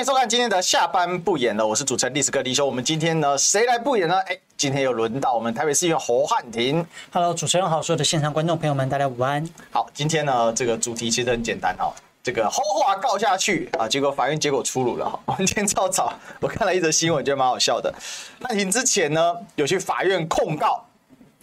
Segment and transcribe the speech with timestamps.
[0.00, 2.64] 迎收看今天的下班不演了，我是主持人历史哥李修。
[2.64, 4.18] 我们今天呢，谁来不演呢？
[4.22, 6.82] 哎，今天又轮到我们台北市议员侯汉廷。
[7.12, 9.46] Hello，主持人好，所有的现场观众朋友们，大家午安。
[9.70, 15.20] 好，今天呢，这个主题其实很简单哦，这个侯话告下去啊，结果法院结果出炉了哈。
[15.26, 17.92] 我们今天早早我看了一则新闻，觉得蛮好笑的。
[18.40, 20.82] 汉廷之前呢，有去法院控告，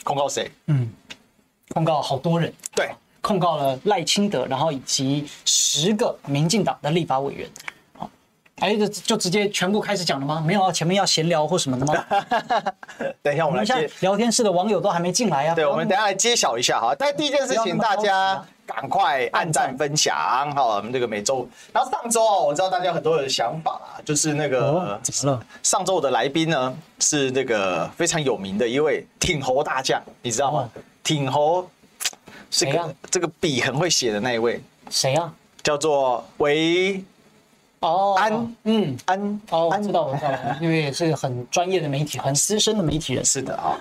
[0.03, 0.49] 控告谁？
[0.65, 0.91] 嗯，
[1.75, 2.51] 控告好多人。
[2.73, 2.89] 对，
[3.21, 7.47] 控告了赖清德，然后以及十个民进党的立法委员。
[8.59, 10.43] 哎，就就直接全部开始讲了吗？
[10.45, 12.05] 没有啊，前面要闲聊或什么的吗？
[13.21, 13.89] 等一下，我们来接。
[13.99, 15.53] 聊天室的网友都还没进来啊。
[15.53, 16.95] 对，我们等一下来揭晓一下哈。
[16.97, 20.15] 但第一件事情，大家赶快按赞分享
[20.55, 20.65] 哈。
[20.77, 25.45] 我们这个每周，然后上周哦，我知道大家有很多的想法啊，就是那个、哦、怎么了？
[25.61, 30.67] 上周我的来宾呢是那个非常有名的一位挺侯大将，你知道吗？
[30.73, 31.69] 哦、挺侯
[32.49, 34.59] 是个、啊、这个笔很会写的那一位。
[34.89, 35.31] 谁啊？
[35.61, 37.03] 叫做维。
[37.79, 43.23] 哦，安，嗯，安，哦，安，知道，我知道，因为也是很专业的媒体，很资深的媒体人。
[43.23, 43.77] 是的啊，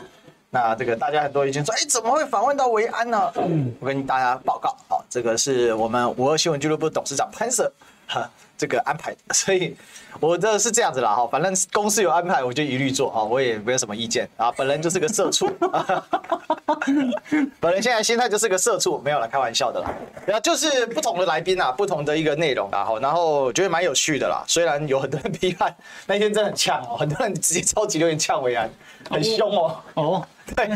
[0.51, 3.33] 那这个大家很多已经说，哎，怎么会访问到维安呢？
[3.37, 7.71] 嗯，我跟大家报告，啊，这个是我们五二新闻俱乐部董事长潘 Sir
[8.07, 9.77] 哈，这个安排，所以
[10.21, 15.49] 我这是这样子啦哈，反正公司有安排，我就一律做哈，我也没有什么意见啊，本人就是个社畜。
[17.61, 19.93] 本人现在心态就是个社畜，没有了，开玩笑的啦。
[20.25, 24.43] 然后就是不同的来宾啊，不同的一个内容啊，然后我觉得蛮有趣的啦。
[24.47, 25.75] 虽然有很多人批判，
[26.07, 28.71] 那天真的很呛哦，很多人直接超级留言呛维安，
[29.11, 29.77] 很凶哦。
[29.95, 30.69] 哦， 对，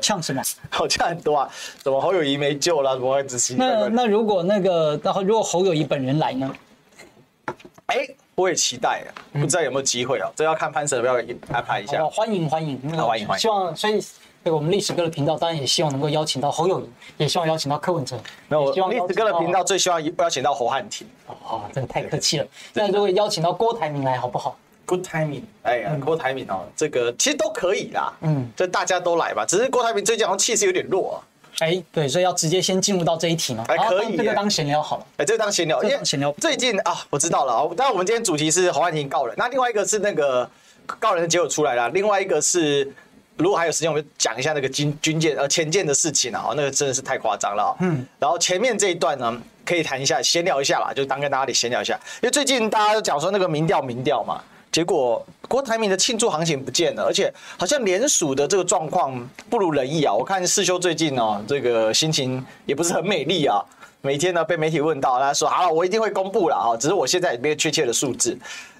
[0.00, 0.42] 呛什么？
[0.70, 1.48] 好呛很多啊，
[1.82, 3.54] 怎么侯友宜没救了，什么子琪。
[3.58, 6.52] 那那如果那个，然后如果侯友宜本人来呢？
[7.92, 10.32] 哎，我也期待啊，不知道有没有机会哦。
[10.34, 12.02] 这要看潘 Sir 要不要安排一下。
[12.06, 13.38] 欢迎欢迎，欢迎欢迎。
[13.38, 14.02] 希望所以。
[14.44, 18.18] 对，我们历史哥的频道当然也希望能够邀请到侯友宜，也希望邀请到柯文哲。
[18.48, 21.06] 那我历史哥的频道最希望邀请到侯汉廷。
[21.28, 22.46] 哦，真的太客气了。
[22.74, 28.12] 那如果邀请到郭台铭来，好不好？Good timing，哎呀，郭台铭哦，这个其实都可以啦。
[28.22, 29.46] 嗯，这大家都来吧。
[29.46, 31.16] 只是郭台铭最近好像气势有点弱啊。
[31.62, 33.64] 哎，对，所以要直接先进入到这一题吗。
[33.68, 35.06] 还可以，这个当闲聊好了。
[35.18, 37.72] 哎，这个当闲聊，因为闲聊最近啊，我知道了。
[37.76, 40.48] 当然，我们今天主题是黄汉廷告人，那另外一个是那个
[40.98, 42.92] 告人的结果出来了，另外一个是。
[43.38, 47.74] 如果还有时间，我们讲一下那个军军舰呃潜舰的事情啊，那个真的是太夸张了。
[47.80, 54.40] 嗯，然后前面这一段呢，可以谈一下，闲聊一下啦，就当跟大家得闲聊一下，因为最近大家都讲说那个民调民调嘛，
[54.70, 59.12] 结果郭台铭的庆祝行情不见了，而且好像连署的这个状况
[59.50, 60.10] 不如人意啊。
[60.10, 63.62] 我看世修最近哦，这个心情也不是很美丽啊。
[64.00, 68.34] 每天呢被媒体问到，他说好了，我一定会公布了啊，只是我现在也没有确切的数字。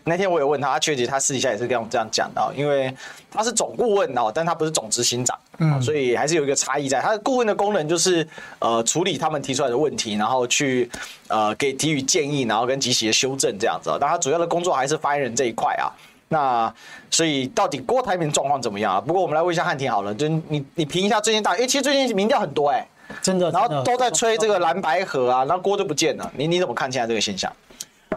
[0.04, 2.92] 那天我也问他，他确实他私底下也是跟我这样讲的，因为
[3.30, 7.02] 他是总顾问哦，但他不是总执行长，嗯，所以还是有一个差异在。
[7.02, 8.26] 他的顾问的功能就是
[8.60, 10.90] 呃处理他们提出来的问题，然后去
[11.28, 13.94] 呃给给予建议，然后跟及时的修正这样子。
[14.00, 15.92] 但他主要的工作还是发言人这一块啊。
[16.32, 16.74] 那
[17.10, 19.00] 所以到底郭台铭状况怎么样啊？
[19.00, 22.88] 不过我们来问一下汉廷好了，就你你评一下最近大，因为其实最近民调很多哎、欸。
[23.20, 26.32] 真的，然后都在吹这个蓝白河啊，然后郭就不见了。
[26.34, 27.52] 你你怎么看现在这个现象？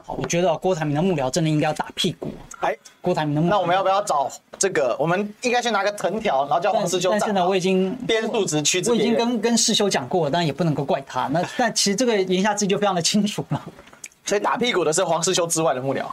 [0.05, 2.29] 好，我觉得郭台铭的幕僚真的应该要打屁股。
[2.61, 4.95] 哎，郭台铭的幕僚，那我们要不要找这个？
[4.97, 7.11] 我们应该先拿个藤条，然后叫黄士修。
[7.11, 11.27] 但是呢，我已经编数值区，我已经跟跟士修讲过了，但也不能够怪他。
[11.27, 13.61] 那但其实这个言下之意就非常的清楚了。
[14.25, 16.03] 所以打屁股的是黄士修之外的幕僚，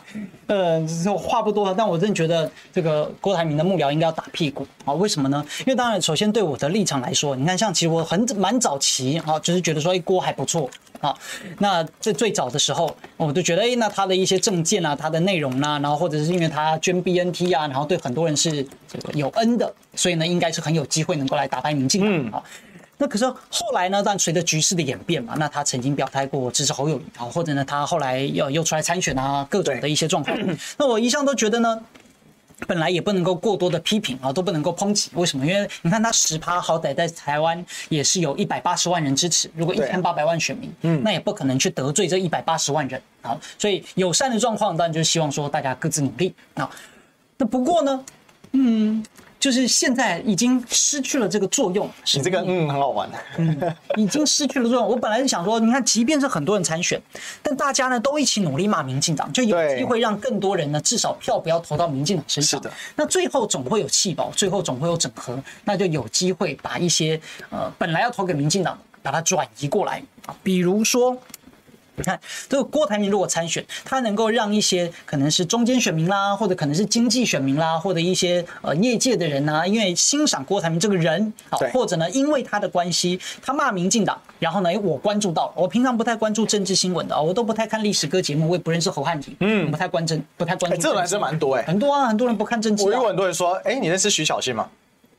[0.47, 0.87] 呃，
[1.17, 4.93] 话不多了，但我真的觉得这个郭台铭的幕僚应该要打屁股啊？
[4.93, 5.43] 为什么呢？
[5.61, 10.69] 因为当然，首先对我的立场来说，你看，像其实我很蛮早期啊，就是觉得说，哎，郭还不错
[11.01, 11.17] 啊。
[11.59, 22.45] 那在最早的时候，我就觉得，哎，那他的一些政见啊，他的内容啊，然后或者是因为他捐 BNT 啊，然后对很多人是这个有恩的，所以呢，应该是很有机会能够来打败民进党啊。
[23.03, 24.01] 那可是后来呢？
[24.01, 30.39] 但随着局势的演变嘛，那他曾经表态过支持侯友宜啊，或者呢，他后来又又出来参选啊，各种的一些状况。
[30.79, 31.83] 那我一向都觉得呢，
[32.65, 35.11] 本来也不能够过多的批评啊，都不能够抨击。
[35.15, 35.45] 为什么？
[35.45, 39.51] 因为你看他十趴，好歹在台湾也是有一百八十万人支持。
[39.57, 43.37] 如果一千八百万选民，嗯，那也不可能去得罪这一百八十万人啊。
[43.59, 46.71] 所以友善的状况，当然就是希望说大家各自努力啊。
[47.37, 48.05] 那不过呢，
[48.53, 49.05] 嗯。
[49.43, 51.91] 就是现在已经失去了这个作用。
[52.15, 54.89] 你这个嗯很好玩，嗯，已经失去了作用。
[54.89, 57.03] 我本来是想说，你看，即便是很多人参选，
[57.43, 62.63] 但大家呢都一起努力骂民进党，就有机会让更多人呢至少票不要投到民进党身上。
[62.63, 62.73] 是的。
[62.95, 70.01] 那最后总会有弃保，最后总会有整合，那就有机会把一些呃本来要投给民进党，把它转移过来。
[70.45, 71.19] 比如说
[71.95, 72.19] 你看，
[72.49, 90.79] 这个郭台铭如果参选，他能够让一些可能是中间选民啦，或者可能是经济选民啦，或者一些呃业界的人呐，因为欣赏郭台铭这个人，好，或者呢，因为他的关系，他骂民进党，然后呢，我关注到，我平常不太关注政治新闻的，我都不太看历史歌节目，我也不认识侯汉廷，嗯，不太关政，不太关注。
[90.79, 92.85] 这男生蛮多哎，很多啊，很多人不看政治。
[92.85, 94.67] 我有很多人说，哎，你认识徐小新吗？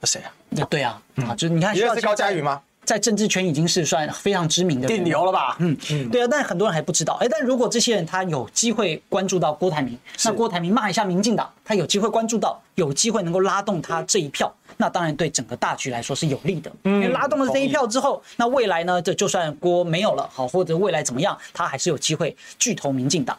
[0.03, 0.65] 谁啊？
[0.69, 2.59] 对啊，啊，就是你看，你认识高嘉瑜吗？
[2.85, 5.55] 在政治圈已经是算非常知名的顶流了吧？
[5.59, 7.13] 嗯嗯，对啊，但是很多人还不知道。
[7.21, 16.71] 哎，但如果这些人他有机会关注到郭台铭，那郭台铭骂一下民进党，他有机会关注到，有机会能够拉动他这一票，那当然对整个大局来说是有利的。
[16.83, 23.37] 嗯，因为拉动了这一票之后，那未来呢，这就算郭没有了，好，或者未来怎么样，他还是有机会拒投民进党。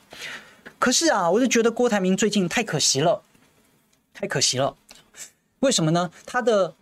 [0.78, 3.22] 可是啊，我就觉得郭台铭最近太可惜了，
[4.12, 4.74] 太可惜了。
[5.60, 6.10] 为什么呢？
[6.26, 6.74] 他的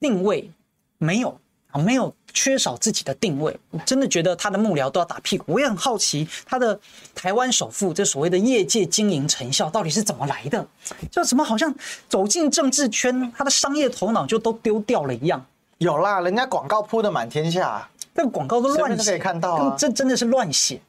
[0.00, 0.50] 定位
[0.98, 2.14] 没有啊，没有。
[2.34, 5.44] 缺少自己的定位，我真的觉得他的幕僚都要打屁股。
[5.54, 6.78] 我也很好奇，他的
[7.12, 10.64] 台湾首富这所谓的业界经营成效到底是怎么来的？
[11.10, 11.74] 就怎么好像
[12.08, 15.44] 走进政治圈，他的商业头脑就都丢掉了一样？
[15.78, 20.80] 有啦，人家广告铺的满天下，那个广告都乱写，可以看到啊，这真的是乱写。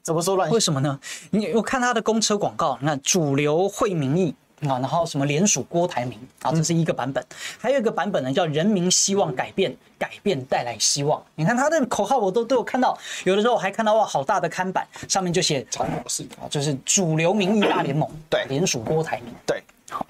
[0.00, 0.54] 怎么说乱写？
[0.54, 0.98] 为什么呢？
[1.30, 4.34] 你我看他的公车广告，那主流惠民意。
[4.62, 7.24] 啊，然后什么联署郭台铭啊，这是一个版本，
[7.58, 11.22] 还有一个版本呢，叫人民希望改变，改变带来希望。
[11.36, 20.04] 你看他的口号，我都都有看到，有的时候我还看到哇，好大的看板，上面就写“长模式”啊，就是主流民意大联盟，对，联署郭台铭，对，好，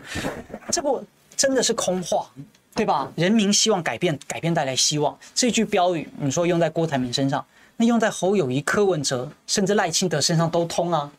[0.71, 1.03] 这个
[1.37, 2.27] 真的是空话，
[2.75, 3.11] 对吧？
[3.17, 7.45] 人民希望改变，改变带来希望，这句标语，你说用在郭台铭身上，
[7.77, 11.11] 那用在侯友谊、柯文哲，甚至赖清德身上都通啊。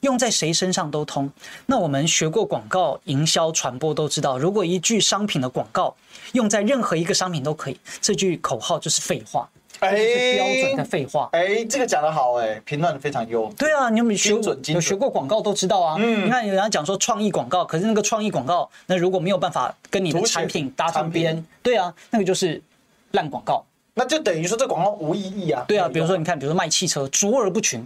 [0.00, 1.30] 用在谁身上都通。
[1.66, 5.94] 那我们学过广告营销传播都知道，如果一句商品的广告
[6.32, 9.48] 用在任何一个商品都可以，这句口号就是废话，
[9.80, 11.28] 哎，是标准的废话。
[11.32, 13.52] 哎，这个讲得好，哎，评论非常优。
[13.58, 14.30] 对啊，你有没有学
[14.72, 15.96] 有学过广告都知道啊。
[15.98, 22.62] 嗯，你看有人讲说创意广告，可是那个创意广告，那如果没有办法跟你的产品搭上边，对啊，那个就是
[23.12, 23.64] 烂广告。
[23.94, 25.64] 那就等于说这广告无意义啊。
[25.66, 27.84] 对啊，比如说你看，比如说卖汽车，卓而不群，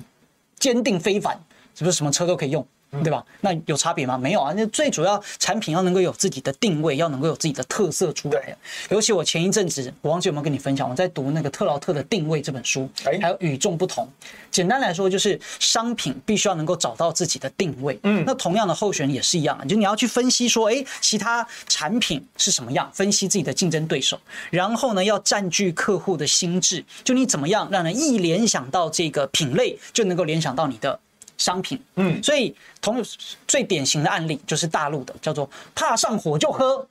[0.58, 1.40] 坚定非凡。
[1.74, 2.66] 是不是什么车都可以用，
[3.02, 3.24] 对吧？
[3.40, 4.16] 那有差别吗？
[4.16, 4.52] 没有啊。
[4.56, 8.56] 那最主要产品要能够有自己的定位，要能够有自己的特色出来。
[8.90, 12.88] 尤其我前一阵子，我忘记有没有跟你分享，我在读那个特劳特的《定位》这本书，
[13.20, 14.08] 还有与众不同。
[14.50, 17.98] 简单来说，就是商品必须要能够找到自己的定位。
[18.04, 24.16] 嗯，那同样的候选人也是一样，就你要去分析说，哎，其他产品是什么样，分析自己的竞争对手，
[24.50, 31.00] 然后呢，要占据客户的心智，就你怎么样让人一联想到这个品类，就能够联想到你的。
[31.38, 33.02] 商品，嗯，所以同
[33.46, 36.86] 最典型的案例就是大陆的，叫做怕上火就喝。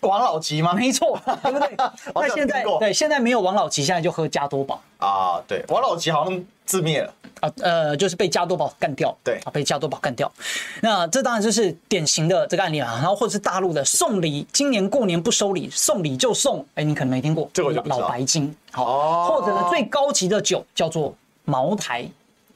[0.00, 0.74] 王老吉吗？
[0.74, 1.74] 没错，对不对？
[2.14, 4.80] 那现在对现在没有王老吉，现在就喝加多宝。
[4.98, 5.42] 啊。
[5.48, 7.12] 对，王老吉好像自灭了。
[7.40, 9.40] 啊，呃，就是被加多宝干掉，对。
[9.44, 10.30] 啊，被加多宝干掉。
[10.82, 12.92] 那这当然就是典型的这个案例啊。
[13.02, 21.12] 然后或者是大陆的送礼，今年过年不收礼，送礼就送，哎，你可能没听过，这个老白金，好，或者呢最高级的酒叫做
[21.44, 22.08] 茅台。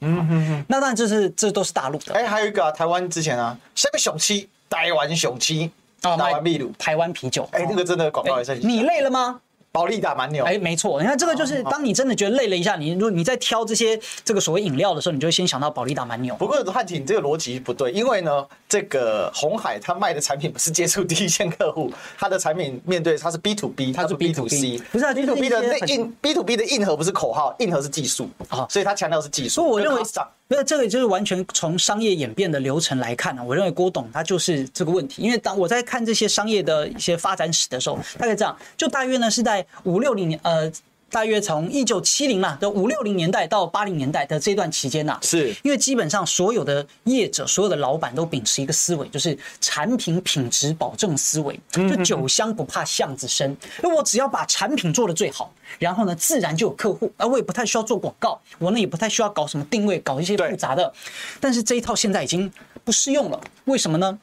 [0.03, 2.13] 嗯哼哼，那当然这是这都是大陆的。
[2.13, 7.47] 哎，还有一个啊，台湾之前啊，什么雄七，台湾雄七，台湾秘鲁，台湾啤酒。
[7.51, 8.55] 哎，那个真的广告也是。
[8.55, 9.39] 你累了吗？
[9.73, 16.35] 保利达蛮牛，哎，没错，你看这个就是，当你真的觉得累了一下，你如果你在挑这些这个所谓饮料的时候，你就会先想到保利达蛮牛。
[16.35, 29.55] 不过汉廷这个逻辑不对，因为呢，这个红海他卖的产品不是接触第一线客户，他的产品面对他是 B to B，他是 B to C，不是啊，B to B 的那硬 B to B 的硬核不是口号，硬核是技术啊，所以他强调是技术。
[29.55, 30.03] 所以我认为。
[30.49, 35.23] 那这个就是完全从商业演变的流程来看呢，我认为郭董他就是这个问题。
[35.23, 40.71] 因为当我在看这些商业的一些发展史的时候，大概这样，就大约呢是在五六零年，呃。
[41.13, 53.55] 大约从一九七零嘛，的五六零年代到八零年代的这段期间呐，是因为基本上所有的业者、所有的老板都秉持一个思维，就是产品品质保证思维，就酒香不怕巷子深。
[53.83, 60.91] 那我只要把产品做得最好，然后呢，自然就有客户，而我也不太需要做广告，我呢也不太需要搞什么定位，搞一些复杂的。
[61.39, 62.51] 但是这一套现在已经
[62.83, 64.17] 不适用了，为什么呢？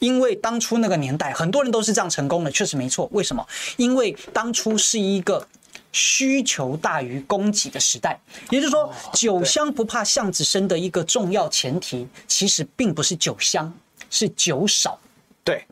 [0.00, 3.08] 因为当初那个年代，很多人都是这样成功的，确实没错。
[3.12, 3.46] 为什么？
[3.76, 5.46] 因为当初是一个。
[5.90, 13.72] 需求大于供给的时代，也就是说，酒香不怕巷子深的一个重要前提，其实并不是酒香，
[14.10, 15.00] 是酒少。
[15.42, 15.64] 对，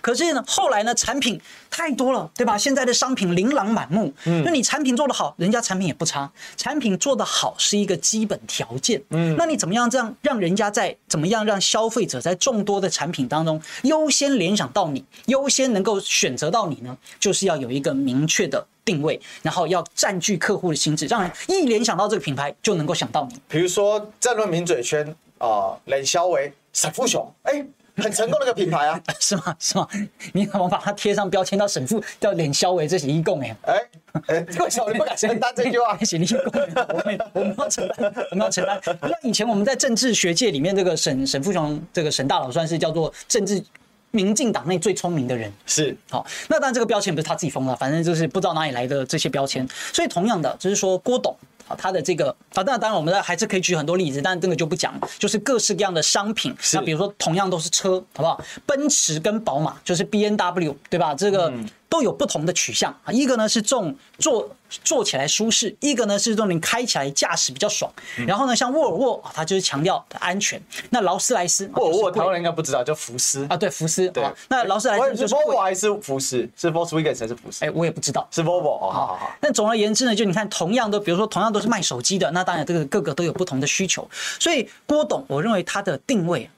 [0.00, 1.40] 可是呢，后来呢，产品
[1.70, 2.56] 太多了，对吧？
[2.56, 6.30] 现在的商品琳琅满目，嗯，那你产品做得好，人家产品也不差。
[6.56, 16.96] 产品做得好是一个基本条件，嗯，那你怎么样这样让人家在怎么样让消费者在众多的产品当中优先联想到你，优先能够选择到你呢？
[17.18, 23.40] 就是要有一个明确的定位，然后要占据客户的心智，让人一联想到这个品牌就能够想到你。
[23.48, 27.64] 比如说战论名嘴圈啊，冷肖维、沈富雄，哎。
[28.00, 29.54] 很成功的一个品牌啊， 是吗？
[29.58, 29.86] 是吗？
[30.32, 33.82] 你怎么把它贴上标签到沈富叫脸肖伟这是一共哎哎
[34.26, 36.52] 哎，这个小林不敢承担这句话， 写你一共，
[36.88, 38.80] 我们我们要承担，我们要承担。
[39.02, 43.62] 那以前我们在政治学界里面，这个沈沈富雄这个沈大佬算是叫做政治
[44.10, 46.26] 民进党内最聪明的人，是好。
[46.48, 49.66] 那当然这个标签不是他自己封的，反正就是不知道哪里来的这些标签。
[49.92, 51.36] 所以同样的，就是说郭董。
[51.76, 54.92] 它的这个啊，那，当然，我们还是可以举很多例子，但这个就不讲。
[55.18, 58.40] 就是各式各样的商品，那比如说同样都是车，好不好？
[58.66, 61.14] 奔驰跟宝马，就是 B N W，对吧？
[61.14, 61.50] 这个。
[61.50, 64.48] 嗯都有不同的取向啊，一个呢是重坐
[64.84, 67.92] 坐起来舒适，一个呢是重你开起来驾驶比较爽。
[68.26, 70.62] 然后呢，像沃尔沃啊，它就是强调安全。
[70.90, 74.08] 那劳斯莱斯，沃尔沃台湾人应该不知道，叫福斯啊，对，福斯。
[74.10, 76.48] 对，那劳斯莱斯是 Volvo 还是福斯？
[76.56, 77.64] 是 Volkswagen 还是福斯？
[77.64, 78.90] 哎，我也不知道，是 Volvo 哦。
[78.92, 79.36] 好好好。
[79.40, 84.08] 那总而言之呢，就你看，同样都，比如说同样都是卖手机的，那当然这个各个都有不同的需求。
[84.38, 86.48] 所以郭董，我认为他的定位。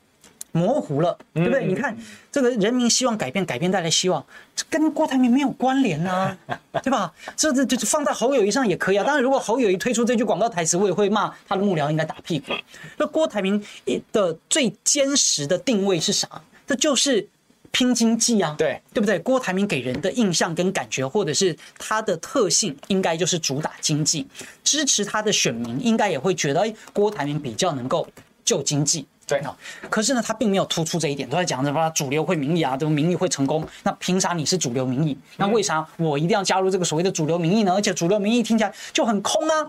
[0.52, 1.66] 模糊了，对不对？
[1.66, 1.96] 你看
[2.30, 6.36] 这个人民希望改变，改变带来希望，这跟郭台铭没有关联啊，
[6.82, 7.12] 对吧？
[7.36, 9.04] 这这这放在侯友谊上也可以啊。
[9.04, 12.52] 当然，如果侯友谊推出这句广告台词，我也会骂他的幕僚应该打屁股。
[12.98, 13.64] 那郭台铭
[14.12, 16.28] 的最坚实的定位是啥？
[16.66, 17.26] 这就是
[17.70, 19.18] 拼经济啊，对对不对？
[19.18, 24.26] 郭台铭给人的印象跟感觉，或者是他的特性，应该就是主打经济，
[24.62, 28.06] 支持他的选民应该也会觉得，哎，郭台铭比较能够
[28.44, 29.06] 救经济。
[29.32, 29.56] 对啊，
[29.88, 33.66] 可是呢，他并没有突出这一点，都在讲什么主流会民意啊，这个民意会成功。
[33.82, 35.16] 那凭啥你是主流民意？
[35.36, 37.72] 那为啥我一定要加入这个所谓的主流民意呢？
[37.74, 39.66] 而且主流民意听起来就很空啊。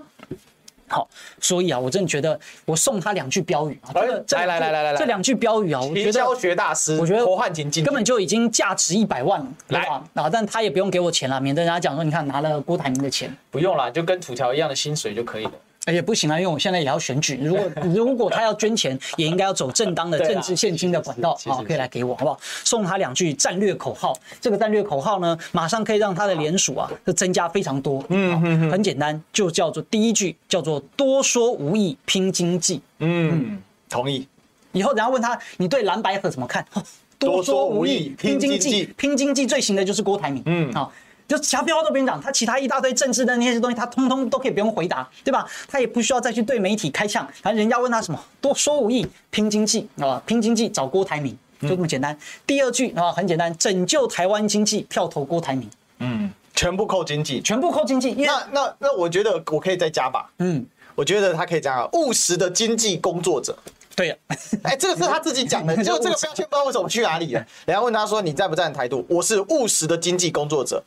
[0.89, 1.08] 好，
[1.39, 15.51] 所以啊，我真的觉得我送他两句标语啊，来来来来来，这两句标语啊，我觉得教学大师，我觉得侯汉廷根本就已经价值一百万了，来啊，但他也不用给我钱了，免得人家讲说，你看拿了郭台铭的钱，不用了，就跟土条一样的薪水就可以了。
[15.86, 17.38] 哎，也不行啊，因为我现在也要选举。
[17.44, 22.40] 如果 如果他要捐钱，也应该要走正当的政治献金的管道啊，可以来给我，好不好？
[22.63, 24.18] 送他两句战略口号。
[24.40, 28.02] 这个战略口号呢，马上可以让他的连署啊，就增加非常多。
[28.08, 32.82] 嗯嗯，很简单，就叫做第一句叫做多说无益，拼经济。
[33.00, 34.25] 嗯，同意。
[34.72, 36.66] 以后人家问他，你对蓝白合怎么看？
[37.20, 40.42] 多说无益，拼经济，拼经济最行的就是郭台铭。
[40.46, 40.92] 嗯，好。
[41.27, 45.48] 就其他标话都不用讲，他其他一大堆政治的那些东西，他通通都可以不用回答，对吧？
[45.68, 47.27] 他也不需要再去对媒体开枪。
[47.42, 52.13] 反正人家问他什么，多说无益，拼经济啊，拼经济找郭台铭，就这么简单。
[52.13, 55.70] 嗯、第二句啊，很简单，拯救台湾经济，票投郭台铭。
[56.00, 58.12] 嗯，全部扣经济，全部扣经济。
[58.13, 60.30] 那那那，我觉得我可以再加吧。
[60.39, 63.58] 嗯，我觉得他可以这样，务实的经济工作者。
[63.96, 64.15] 对呀，
[64.63, 67.46] 哎，这个是他自己讲的， 就这个标签不知道为什么去哪里了。
[67.65, 69.06] 人家问他说，你在不赞台独？
[69.08, 70.84] 我是务实的经济工作者。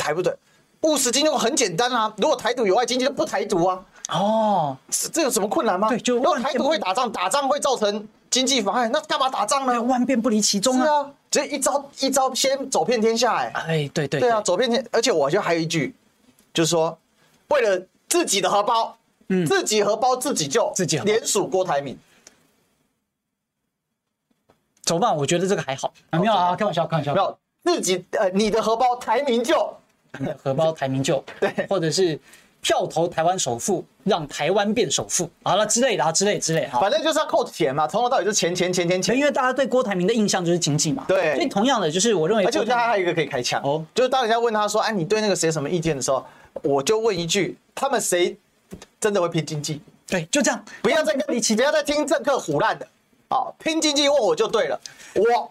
[0.00, 0.34] 台不对，
[0.82, 2.12] 务实经济很简单啊。
[2.16, 3.84] 如果台独有碍经济，就不台独啊。
[4.08, 4.76] 哦，
[5.12, 5.88] 这有什么困难吗？
[5.88, 9.80] 对，就如果台独会打仗，打仗会造成经济妨碍，那干嘛打仗呢？
[9.82, 10.84] 万变不离其宗啊。
[10.84, 14.84] 是啊，直接一招一招先走遍天下，欸，哎，哎，对对对啊，走遍天。
[14.90, 15.94] 而且我觉得还有一句，
[16.52, 16.98] 就是说，
[17.48, 18.96] 为了自己的荷包，
[19.28, 21.96] 嗯，自己荷包自己救，自己连署郭台铭。
[24.82, 25.92] 走吧，我觉得这个还好。
[26.10, 27.38] 啊，没有啊，开玩笑，开玩笑，没有。
[27.62, 29.72] 自己呃，你的荷包台铭救，
[30.42, 32.18] 荷包台民就，对，或者是
[32.60, 43.62] 票投台湾首富，让台湾变首富，好了之类的啊，之类之类，反正就是要扣钱嘛，从头到尾就是钱钱钱钱钱，因为大家对郭台铭的印象就是经济嘛，对，所以同样的就是我认为，而且我觉得他还有一个可以开枪。
[43.62, 46.24] 哦，就是当人家问他说，哎，你对那个谁什么意见的时候，
[46.62, 48.36] 我就问一句，他们谁
[49.00, 49.80] 真的会拼经济？
[50.06, 52.86] 对，就这样，不要再跟你起不要再听政客胡烂的，
[53.28, 54.80] 啊，拼经济问我就对了，
[55.14, 55.50] 我。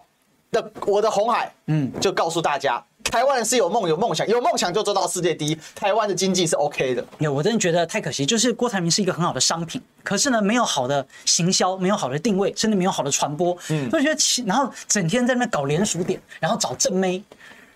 [0.52, 5.58] 的我的红海，嗯，就告诉大家，台湾人是有梦有梦想，有梦想就做到世界第一。
[5.74, 7.04] 台湾的经济是 OK 的。
[7.18, 13.56] 有，我真的觉得太可惜，就是郭台铭是一个很好的商品，可是呢，没有好的行销，没有好的定位，甚至没有好的传播。
[13.70, 17.22] 嗯，就觉得，然后整天在那搞连署点，然后找正妹，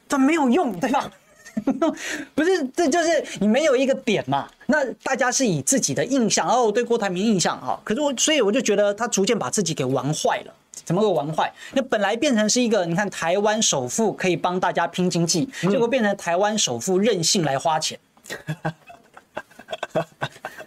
[0.06, 1.10] 但没有用，对吧？
[2.34, 4.48] 不是，这就是你没有一个点嘛。
[4.66, 10.54] 那大家是以自己的印象哦，对郭台铭印象哈，可是我，所以我就觉得他逐渐把自己给玩坏了。
[10.84, 11.52] 怎么会玩坏？
[11.72, 17.98] 那本来变成是一个，你看台湾首富可以帮大家拼经济，结果变成台湾首富任性来花钱。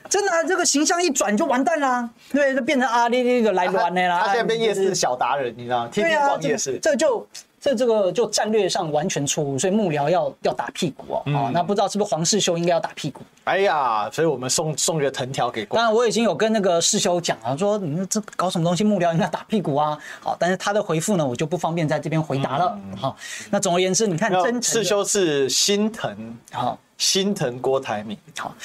[0.09, 2.09] 真的，这个形象一转就完蛋啦。
[2.31, 4.21] 对，就变成阿里那个来玩的啦。
[4.25, 5.89] 他现在变夜市小达人，你知道吗？
[5.91, 7.27] 天天逛夜市，这就。
[7.67, 11.23] 这这个就战略上完全错误，所以幕僚要要打屁股哦。
[11.25, 13.21] 嗯、哦，那不知道是不是黄世修应该要打屁股？
[13.43, 15.65] 哎呀，所以我们送送个藤条给。
[15.65, 19.97] 当然，我已经有跟那个世修讲了，说你这搞什么东西，幕僚应该打屁股啊。
[20.21, 22.77] 好，但是他的回复呢，我就不方便在这边回答了。
[22.95, 26.77] 好、嗯，那总而言之，你看真世修是心疼好。
[26.97, 28.55] 心疼郭台铭，好，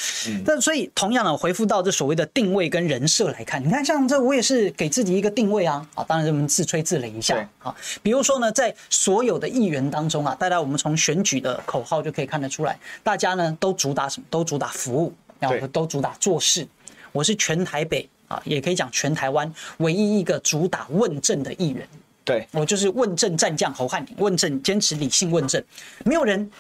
[0.47, 14.27] 那所以同样的回复到这所谓的定位跟人设来看，你看像这我也是给自己一个定位啊，啊，当然我们自吹自擂一下，好，比如说呢，在所有的议员当中啊，大家我们从选举的口号就可以看得出来，大家呢都主打什么？
[14.31, 16.67] 都主打服务，然后都主打做事。
[17.13, 21.87] 我是全台北啊，也可以讲全台湾唯一一个主打问政的议员，
[22.25, 25.63] 对，我就是问政战将侯汉廷，问政坚持理性问政，
[26.07, 26.51] 没有人。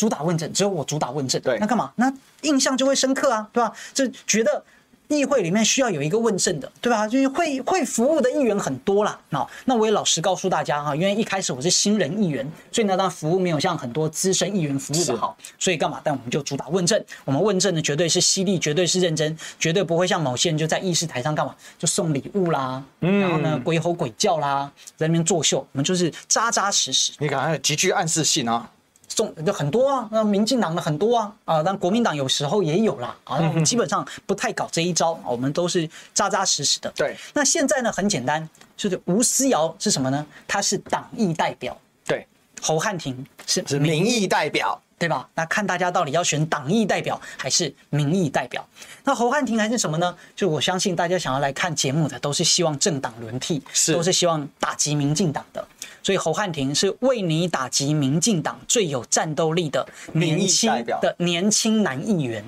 [0.00, 1.38] 主打问政，只有我主打问政。
[1.42, 1.92] 对，那干嘛？
[1.96, 3.70] 那印象就会深刻啊，对吧？
[3.92, 4.64] 就觉得
[5.08, 7.06] 议会里面需要有一个问政的，对吧？
[7.06, 9.18] 就是会会服务的议员很多啦。
[9.28, 15.36] 那那我也老实告诉大家哈，因为一开始我是新人议员，所以呢，当然服务没有像很多资深议员服务的好。
[15.58, 16.00] 所以干嘛？
[16.02, 17.04] 但我们就主打问政。
[17.26, 25.58] 我们问政的绝对是犀利，绝对是认真，绝对不会像某些人就在议事台上干嘛，就送礼物啦，嗯、然后呢鬼吼鬼叫啦，在那边作秀。
[25.58, 27.12] 我们就是扎扎实实。
[27.18, 28.70] 你看，还有极具暗示性啊。
[29.12, 36.90] 就很多啊，那民进党的很多啊，啊，但国民党有时候也有啦，啊，我们基本上不太搞这一招，我们都是扎扎实实的。
[36.96, 40.24] 对，那现在呢，很简单，就是吴思瑶是什么呢？
[40.46, 42.26] 他是党意代表，对，
[42.62, 45.28] 侯汉廷是是民意代表，对吧？
[45.34, 48.66] 那看大家到底要选党意代表还是民意代表？
[49.04, 50.16] 那侯汉廷还是什么呢？
[50.36, 55.66] 就我相信大家想要来看节目的，都是希望政党轮替，是都是希望打击民进党的。
[56.02, 62.44] 所以侯汉廷是为你打击民进党最有战斗力的年轻的年轻男议员。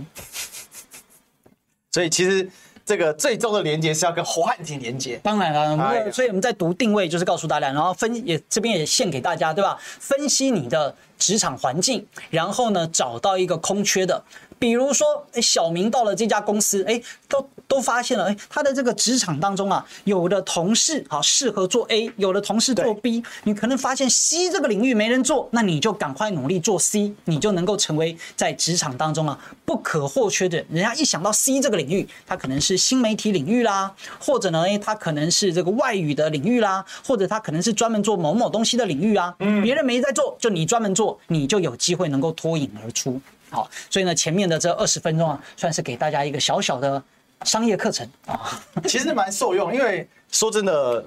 [1.93, 2.49] 所以其实
[2.85, 5.21] 这个最终的连接是要跟侯汉廷连接。
[5.23, 9.79] 当然了，所以我们在读定位，就是告诉大家，然后分也这边也献给大家，对吧？
[10.01, 14.25] 分析你的职场环境，然后呢找到一个空缺的。
[14.63, 30.65] 比如说，哎，小明到了这家公司，哎，都都发现了，哎，他的这个职场当中啊，有的同事啊适合做 A，有的同事做 B，你可能发现 C 这个领域没人做，那你就赶快努力做 C，你就能够成为在职场当中啊不可或缺的。
[30.71, 39.35] 人家一想到 C 这个领域，他可能是新媒体领域啦，或者呢，哎，他可能是这个外语的领域啦，或者他可能是专门做某某东西的领域啊。
[39.41, 43.21] 嗯，别人没在做，就你专门做，你就有机会能够脱颖而出。
[43.53, 47.01] 好，所以呢，前面的这二十分钟啊，算是给大家一个小小的
[47.45, 49.73] 商业课程啊， 其实蛮受用。
[49.75, 51.05] 因为说真的，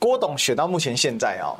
[0.00, 1.54] 郭董选到目前现在啊，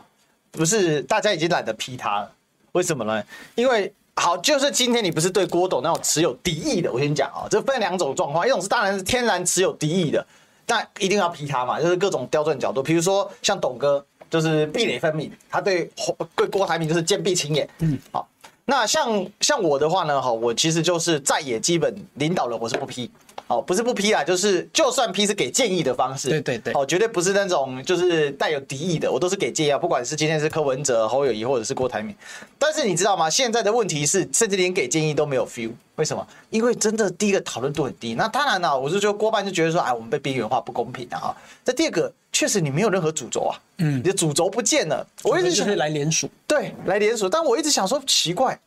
[0.51, 2.33] 不是大家已经懒得批他了，
[2.73, 3.23] 为什么呢？
[3.55, 10.27] 因为好，就是今天你不是对郭董那种持有敌意的，我先讲啊，这分两种状况，一种是当然是天然持有敌意的，
[10.66, 15.88] 但一定要批他嘛，就是各种刁钻角度，比如说像董哥，就是壁垒分明，他对
[16.35, 18.29] 对郭台铭就是坚壁清野，嗯，好。
[18.66, 23.11] 那像像我的话呢，哈，我其实就是在也基本领导了，我是不批，
[23.46, 32.14] 哦，不是不批啦，就是就算批是给建议的方式，对对对，哦，绝对不是那种就是带有敌意的，我都是给建议啊，不管是今天是柯文哲、侯友谊或者是郭台铭，
[32.59, 33.28] 但是你知道吗？
[33.28, 36.26] 现在的问题是，甚至连给建议都没有 feel，为什么？
[36.50, 41.35] 因为真的第一个讨论度很低，那当然了，我是说过半就觉得说，哎，我们被边缘化不公平的哈。
[41.64, 42.12] 这第二个。
[42.35, 45.07] 确实，你没有任何主轴啊，嗯，你的主轴不见了。
[45.22, 47.28] 我一直想来联署，对，来联署。
[47.28, 48.59] 但我一直想说，奇怪，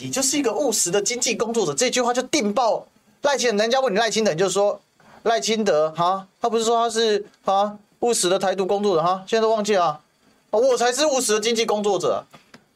[0.00, 1.72] 你就是一个务实的经济工作者。
[1.72, 2.84] 这句话就定爆
[3.24, 3.62] 赖清德。
[3.62, 4.80] 人家问你赖清德，你就说
[5.24, 10.00] 赖清德哈，他不是说他是啊务实的台独工作者哈，现在都忘记了啊，
[10.50, 12.24] 我才是务实的经济工作者。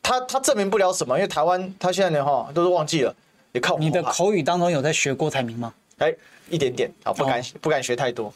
[0.03, 3.15] 他他证明不了什么，因为台湾他现在连哈都是忘记了，
[3.53, 5.73] 也靠你的口语当中有在学郭台铭吗？
[5.99, 6.13] 哎。
[6.51, 8.33] 一点点啊，不敢不敢学太多，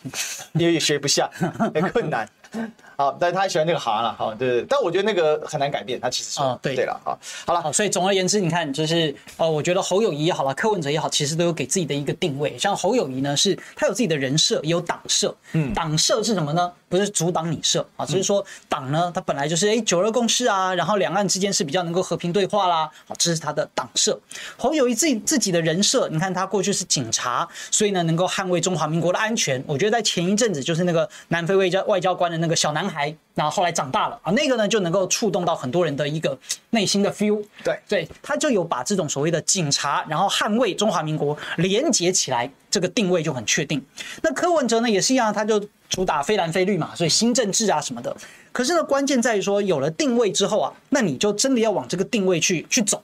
[0.53, 1.31] 因为也学不下，
[1.73, 2.29] 很困难。
[2.95, 4.67] 好，但是他喜欢那个蛤了，好，对对。
[4.69, 12.57] 但我觉得那个很难改变，他其实说，对对了，好，好了，所以总而言之，你看，就是呃，我觉得侯友谊也好了，柯文哲也好，其实都有给自己的一个定位。
[12.59, 15.35] 像侯友谊呢，是他有自己的人设，也有党设。
[15.53, 16.71] 嗯，党设是什么呢？
[16.89, 22.89] 不是阻挡你设啊，只是说党呢，它本来就是哎九二共识啊，然后两岸之间是比较能够和平对话啦。
[23.09, 24.21] 好，这是他的党设。
[24.59, 29.63] 侯友谊自己自己的人设，你看他过去是警察，所以呢能够捍卫中华民国的安全。
[29.67, 33.15] 我觉得在前一阵子就是那个南非外交外交官的那个小男孩。
[33.35, 37.43] 然后后来长大了啊，那个呢就能够触动到很多人的一个 内心的 feel。
[37.65, 43.83] 对对，他就有把这种所谓的警察，然后捍卫中华民国连接起来，这个定位就很确定。
[44.23, 48.15] 那柯文哲呢也是一样，他就主打非蓝非绿嘛，所以新政治啊什么的。
[48.53, 53.03] 可是呢，关键在于说有了定位之后啊，那你就真的要往这个定位去去走。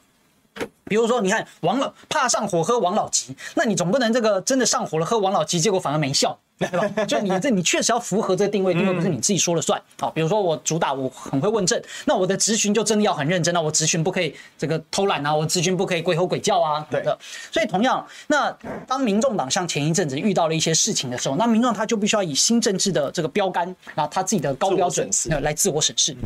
[0.85, 6.39] 比如说，你看王老怕上火喝王老吉，那你总不能这个真的上火了喝王老吉，结果反而没效。
[6.67, 7.05] 对吧？
[7.05, 9.81] 就你这，你确实要符合这个定位， 定位不是你自己说了算。
[10.01, 16.85] 好，比如说我主打我很会问政，那我的咨询就真的要很认真，那我咨询不可以这个偷懒啊，我咨询不可以鬼吼鬼叫啊。
[16.91, 17.17] 对的。
[17.53, 18.51] 所以同样，那
[18.87, 25.09] 当民众党像前一阵子遇到了一些事情的时候，那民众他就必须要以新政治的这个标杆，然后他自己的高标准
[25.43, 26.17] 来自我审视。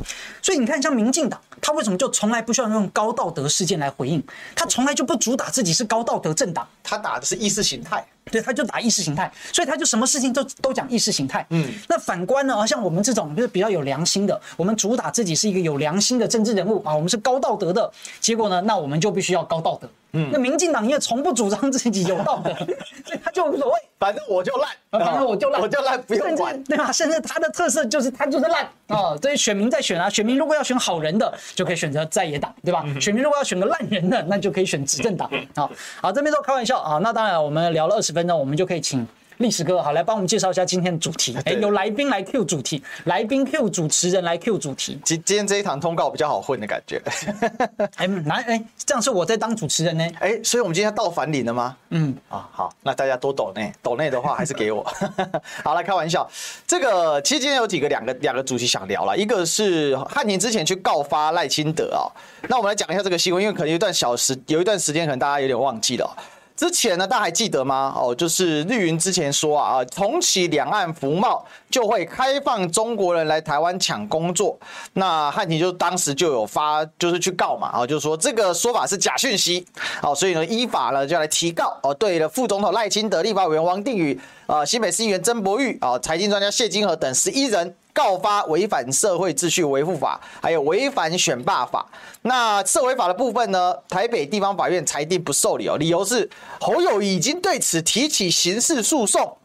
[0.41, 4.23] 所以你看，像民进党，他为什么就从来不需要用高道德事件来回应？
[4.55, 8.03] 他从来就不主打自己是高道德政党，他打的是意识形态。
[8.31, 11.45] 对，他就打意识形态，所以他就什么事情都都讲意识形态。
[11.51, 19.89] 嗯，那反观呢，像我们这种就是比较有良心的，我们主打自己是一个有良心的政治人物啊，我们是高道德的，结果呢，那我们就必须要高道德。
[20.15, 22.55] 嗯，那民进党因为从不主张自己有道德，
[23.05, 26.93] 所以他就无所谓，反正我就烂，反正我就烂，我就烂，不用管，对吧？
[26.93, 32.85] 甚至他的特色就是他就是烂啊，所以选民在选啊，选民如果要选好人的，就可以选择在野党，对吧？
[33.01, 35.69] 选民如果要选个烂人的，那就可以选执政党啊。
[36.01, 36.99] 好，这边都开玩笑啊。
[36.99, 39.07] 那当然，我们聊了二十分钟，我们就可以请。
[39.43, 41.37] 历史哥，好，来帮我们介绍一下今天的主题。
[41.45, 44.99] 哎，由来宾来 Q 主题，来宾 Q 主持人来 Q 主题。
[45.05, 47.03] 今今天这一堂通告比较好混的感觉。
[47.99, 50.07] 哎，来，哎，这样是我在当主持人呢。
[50.21, 51.77] 哎，所以我们今天要到反领了吗？
[51.91, 54.83] 嗯，啊，好，那大家多抖内，抖内的话还是给我。
[55.65, 56.27] 好，来开玩笑。
[56.67, 62.07] 这个其实今天有几个两个两个主题想聊了，一个是汉庭之前去告发赖清德啊。
[62.49, 66.17] 那我们来讲一下这个新闻，因为可能有一段小时，有一段时间可能大家有点忘记了。
[66.63, 67.93] 之前呢，大家还记得吗？
[67.97, 74.57] 哦，就是绿云之前说啊，重启两岸服贸就会开放中国人来台湾抢工作。
[74.93, 79.67] 那汉庭就当时就有发，就是去告嘛，啊，就是说这个说法是假讯息。
[80.01, 87.75] 好，所以呢，依法呢就来提告哦，对了，副总统赖清德、立法委员王定宇、啊，新北市议员曾博玉、啊，财经专家谢金河等十一人。
[87.95, 91.87] 告发违反社会秩序维护法，还有违反选罢法。
[92.23, 93.77] 那社违法的部分呢？
[93.87, 96.27] 台北地方法院裁定不受理哦，理由是
[96.59, 99.37] 侯友已经对此提起刑事诉讼。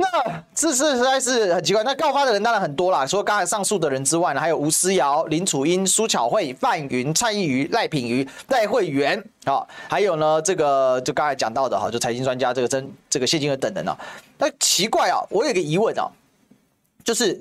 [0.00, 1.82] 那这是实在是很奇怪。
[1.84, 13.96] 那告发的人当然很多啦，除了刚才上述的人之外呢，还有吴思瑶、林楚英、苏巧慧、范云、蔡依瑜、赖品瑜、赖慧媛啊，还有呢这个就刚才讲到的哈，就财经专家这个曾这个谢金河等人啊。
[14.38, 16.10] 那奇怪啊，我有个疑问啊，
[17.04, 17.40] 就是。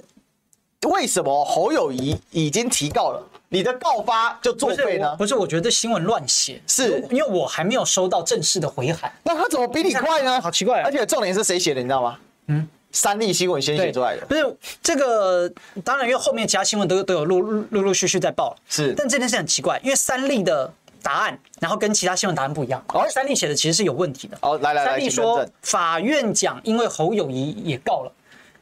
[0.87, 5.13] 为什么侯友谊已经提告了，你的告发就作废呢？
[5.17, 9.11] 不是，我觉得这新闻乱写，是因为我还没有收到正式的回函。
[9.23, 10.39] 那他怎么比你快呢？
[10.39, 10.83] 好奇怪啊！
[10.85, 12.17] 而且重点是谁写的，你知道吗？
[12.49, 14.25] 嗯，三立新闻先写出来的。
[14.25, 15.49] 不是这个，
[15.83, 18.57] 当然因为后面其他新闻都都有陆陆陆陆续续在报了。
[18.67, 22.83] 是，但这件事很奇怪，因为三立的答案，然后跟其他新闻答案不一样。
[22.89, 24.37] 哦，三立写的其实是有问题的。
[24.41, 28.11] 哦，来来来，三立说法院讲，因为侯友谊也告了。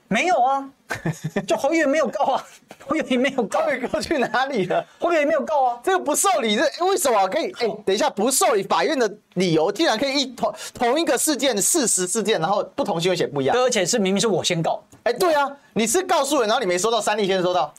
[0.10, 0.70] 没有啊，
[1.46, 2.46] 就侯友宜没有告啊，
[2.88, 4.86] 侯友宜没有告，侯友告去哪里了？
[5.00, 7.52] 侯友宜没有告啊，这个不受理，这为什么可以？
[7.60, 17.74] 哎，等一下，不受理法院的理由，竟然可以一同同一个事件事实事件，然后不同新闻写不一样，而且是明明是我先告，哎，对啊，你是告诉人，然后你没收到，三立先收到，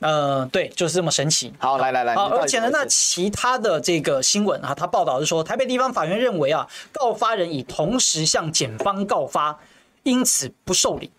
[0.00, 1.54] 呃，对，就是这么神奇。
[1.58, 9.56] 好，来来来，好，而且呢，那其他的这个新闻啊，他报道是说，台北地方法院认为啊，告发人已同时向检方告发，
[10.02, 11.12] 因此不受理。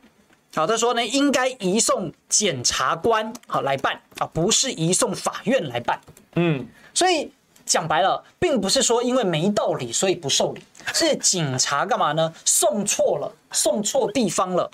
[0.56, 6.00] 好，他说呢，应该移送检察官好来办啊，不是移送法院来办。
[6.36, 7.32] 嗯，所以
[7.66, 10.62] 讲白了，并不是说因为没道理所以不受理，
[10.94, 12.34] 是警察干嘛呢？
[12.44, 14.70] 送错了，送错地方了。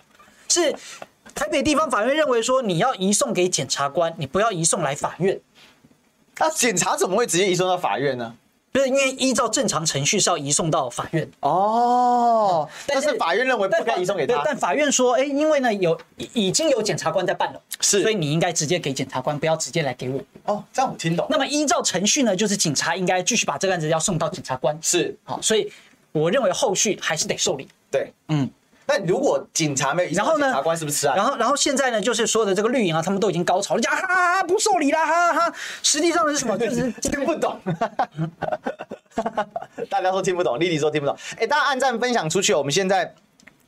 [0.47, 0.73] 是
[1.33, 5.39] 台北地方法院认为说，你要移送给检察官，你不要移送来法院。
[6.37, 8.35] 那警察怎么会直接移送到法院呢？
[8.75, 14.41] 不是因为依照正常程序是要移送到法院哦，但是法院认为不该移送给他。
[14.43, 20.19] 但法院说，哎，因为呢有已经有检察官在办了，是，所以你应该直接给检察官，不要直接来给我。
[20.43, 21.25] 哦，这样我听懂。
[21.29, 24.77] 那么依照程序呢，就是警察应该继续把这个案子要送到检察官。
[24.81, 25.71] 是，好，所以
[26.11, 27.69] 我认为后续还是得受理。
[27.89, 28.49] 对，嗯。
[28.87, 30.45] 那如果警察没有，然后呢？
[30.45, 31.15] 检察官是不是吃案？
[31.15, 35.53] 然后，然后现在呢，就是所有的这个绿营啊，他们都已经高潮了，讲哈哈不受理啦，哈哈。
[35.81, 36.57] 实际上是什么？
[36.57, 37.59] 就是听 不懂。
[39.89, 41.17] 大家都听不懂，丽丽说听不懂。
[41.37, 43.13] 哎，大家按赞分享出去，我们现在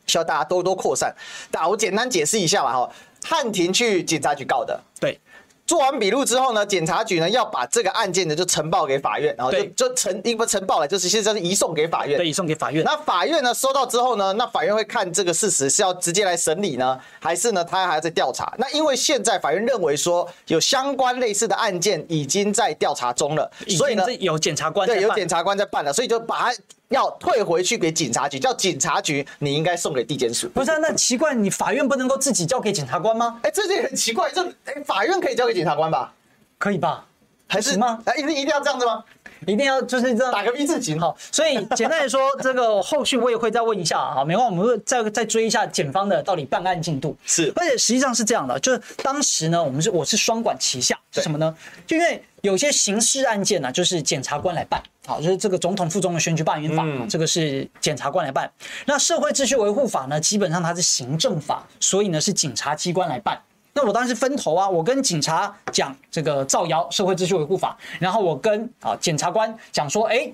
[0.05, 1.15] 需要大家多多扩散。
[1.51, 2.89] 那我简单解释一下吧，哈。
[3.23, 5.19] 汉庭去警察局告的，对。
[5.67, 12.83] 做完笔录之后呢，检察局呢要把这个案件呢就呈报给法院，然后就就呈一不呈报了，就是现在是移送给法院，对，移送给法院。
[12.85, 18.51] 那法院呢收到之后呢，那法院会看这个事实是要直接来审理呢，还是呢他还要再调查？
[18.57, 26.57] 那因为现在法院认为说有相关类似的案件已经在调查中了，所以呢有检察官对有检察官在办了，所以就把它。
[26.89, 30.47] 要退回去给警察局，叫警察局，你应该送给地检署。
[30.49, 33.39] 不是、啊，那奇怪，你法院不能够自己交给检察官吗？
[33.43, 36.13] 哎、欸，这也很奇怪，这哎、欸，法院可以交给检察官吧？
[36.57, 37.05] 可以吧？
[37.47, 38.01] 还是吗？
[38.05, 39.03] 啊，一定一定要这样子吗？
[39.45, 40.99] 一定要就是这样打个 V 字形。
[40.99, 44.25] 哈，所以简单来说，这个后续我也会再问一下啊。
[44.25, 47.15] 没关系，我们会再再追一下检方的到底办案进度。
[47.23, 51.55] 是，而且实际上是这样的，就是当时呢，我们是我是双管齐下，是什么呢？
[51.85, 54.81] 就因为有些刑事案件呢、啊，就是检察官来办。
[55.07, 58.51] 好，就是这个总统、副总统选举罢免法、嗯，这个是检察官来办。
[58.85, 63.41] 那社会秩序维护法呢，基本上它是行政法，所以呢是警察机关来办。
[63.71, 70.29] 那我当然是分头啊，我跟警察讲这个造谣社会秩序维护法，然后我跟啊检察官讲说，哎，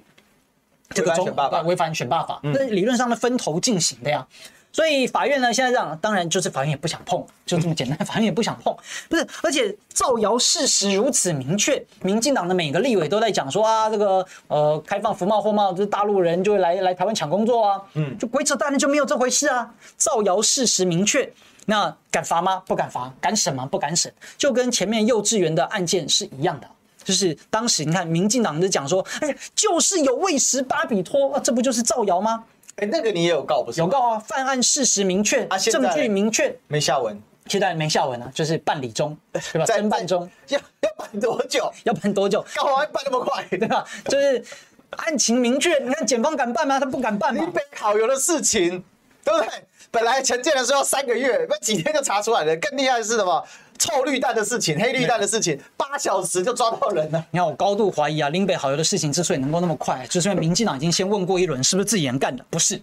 [0.89, 4.25] 这个违反违反选罢法，那理论上的分头进行的呀。
[4.73, 8.75] 所以法院呢现在这样，当然就是法院也不想碰，就这么简单，法院也不想碰。
[9.07, 21.31] 不是，而且造谣事实如此明确，民进党的每个立委都在讲说啊，这个呃开放服贸货贸，就是大陆人就会来来台湾抢工作啊，嗯，就鬼扯淡，就没有这回事啊，造谣事实明确。
[21.65, 22.61] 那敢罚吗？
[22.67, 23.13] 不敢罚。
[23.21, 23.65] 敢审吗？
[23.65, 24.11] 不敢审。
[24.37, 26.67] 就跟前面幼稚园的案件是一样的，
[27.03, 32.43] 就是当时你看，民进党就讲说，哎呀，就是有喂食巴比托，这不就是造谣吗？
[32.77, 33.79] 哎，那个你也有告不是？
[33.79, 37.21] 有告啊，犯案事实明确，啊，证据明确，没下文。
[37.47, 39.65] 现在没下文啊，就是办理中，对吧？
[39.65, 41.71] 侦办中，要要办多久？
[41.83, 42.43] 要办多久？
[42.55, 43.45] 干嘛办那么快？
[43.49, 43.85] 对吧？
[44.05, 44.43] 就是
[44.91, 46.79] 案情明确，你看检方敢办吗？
[46.79, 47.41] 他不敢办嘛。
[47.41, 48.83] 林北好油的事情。
[49.25, 49.49] 对不对？
[49.89, 52.53] 本来承建的时候三个月，那几天就查出来了。
[52.57, 53.41] 更厉害的是什么？
[53.83, 57.25] 臭绿蛋的事情，黑绿蛋的事情，八小时就抓到人了。
[57.31, 62.45] 你看，我高度怀疑啊，林北好油的事情之所以能够那么快，就是因为民进党已经先问过一轮，是不是自己人干的？
[62.49, 62.81] 不是，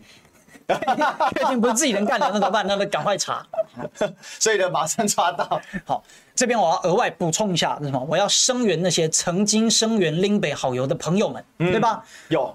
[0.69, 2.67] 确定不是自己人干的，那怎么办？
[2.67, 3.43] 那得赶快查。
[4.39, 5.59] 所以呢，马上抓到。
[5.87, 8.07] 好，这边我要额外补充一下，是什么？
[8.07, 12.05] 我要声援那些曾经声援林北好油的朋友们，嗯、对吧？
[12.29, 12.55] 有。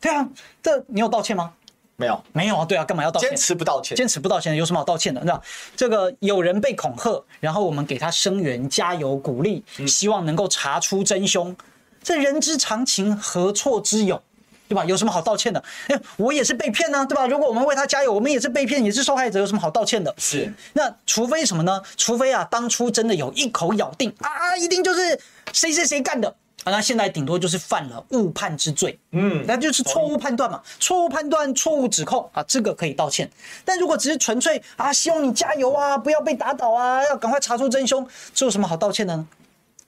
[0.00, 0.28] 对啊，
[0.60, 1.52] 这你有道歉吗？
[1.96, 3.30] 没有，没有啊，对啊，干嘛要道歉？
[3.30, 5.20] 坚持不道歉，坚持不道歉，有什么好道歉的？
[5.24, 5.40] 那
[5.76, 11.54] 这个有人被恐吓，然后我们给他声援、加油、鼓励，希望能够查出真凶，
[12.02, 14.20] 这人之常情，何错之有？
[14.66, 14.82] 对吧？
[14.86, 15.62] 有什么好道歉的？
[15.88, 17.26] 哎，我也是被骗呢，对吧？
[17.26, 20.12] 如果我们为他加油，我们也是被骗，也是受害者，有什么好道歉的？
[20.16, 20.52] 是。
[20.72, 21.80] 那除非什么呢？
[21.98, 25.20] 除非啊，当初真的有一口咬定啊，一定就是
[25.52, 26.34] 谁谁谁干的。
[26.64, 33.30] 啊，那现在顶多就是犯了误判之罪，嗯，那就是错误判断嘛，错误判断、错误指控啊，这个可以道歉。
[33.64, 39.28] 但如果只是纯粹啊，希望你加油啊，不要被打倒啊，要赶快查出真凶，这有什么好道歉的呢？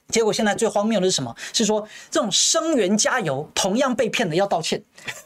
[0.08, 1.34] 结果现在最荒谬的是什么？
[1.52, 4.80] 是说这种声援加油，同样被骗的要道歉。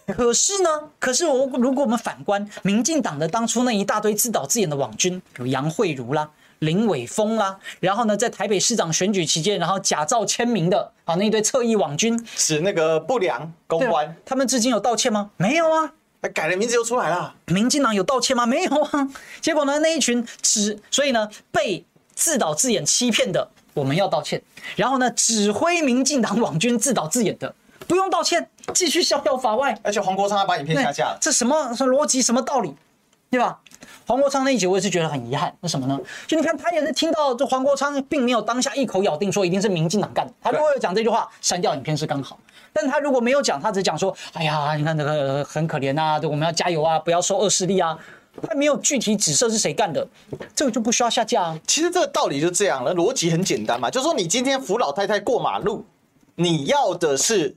[0.07, 6.31] 可是呢，可是我如果我们反观民进党的当初那一大堆自导自演的网军，有杨慧如啦。
[6.61, 15.31] 林伟峰啦，然后呢，在台北市长选举期间，然后假造签名的啊，那一堆侧翼网军，使那个不良公关，他们至今有道歉吗？
[15.39, 15.93] 没有啊，
[16.35, 17.35] 改了名字又出来了。
[17.47, 18.45] 民进党有道歉吗？
[18.45, 19.09] 没有啊。
[19.41, 24.43] 结果呢，那一群指，所以呢，被自导自演欺骗的，我们要道歉。
[24.77, 27.55] 然后呢，指挥民进党网军自导自演的，
[27.89, 29.75] 不用道歉，继续逍遥法外。
[29.83, 32.75] 而且黄国昌他把影片下架了，这什么什么逻辑，什么道理，
[33.31, 33.61] 对吧？
[34.07, 35.99] 黄国昌那一集我也是觉得很遗憾，那什么呢？
[36.27, 42.39] 就你看他也是听到这黄国昌并没有当下一口咬定说一定是民进党干的，他如果有讲这句话，删掉影片是刚好。
[42.73, 47.99] 但他如果没有讲，他只讲说，哎呀，你看这个很可怜啊，我们要加油啊，不要受恶势力啊，
[48.43, 50.07] 他没有具体指涉是谁干的，
[50.55, 51.59] 这个就不需要下架啊。
[51.67, 55.85] 其实这个道理就这样了，逻辑很简单嘛，就是说你今天扶老太太过马路，
[56.37, 57.57] 你要的是，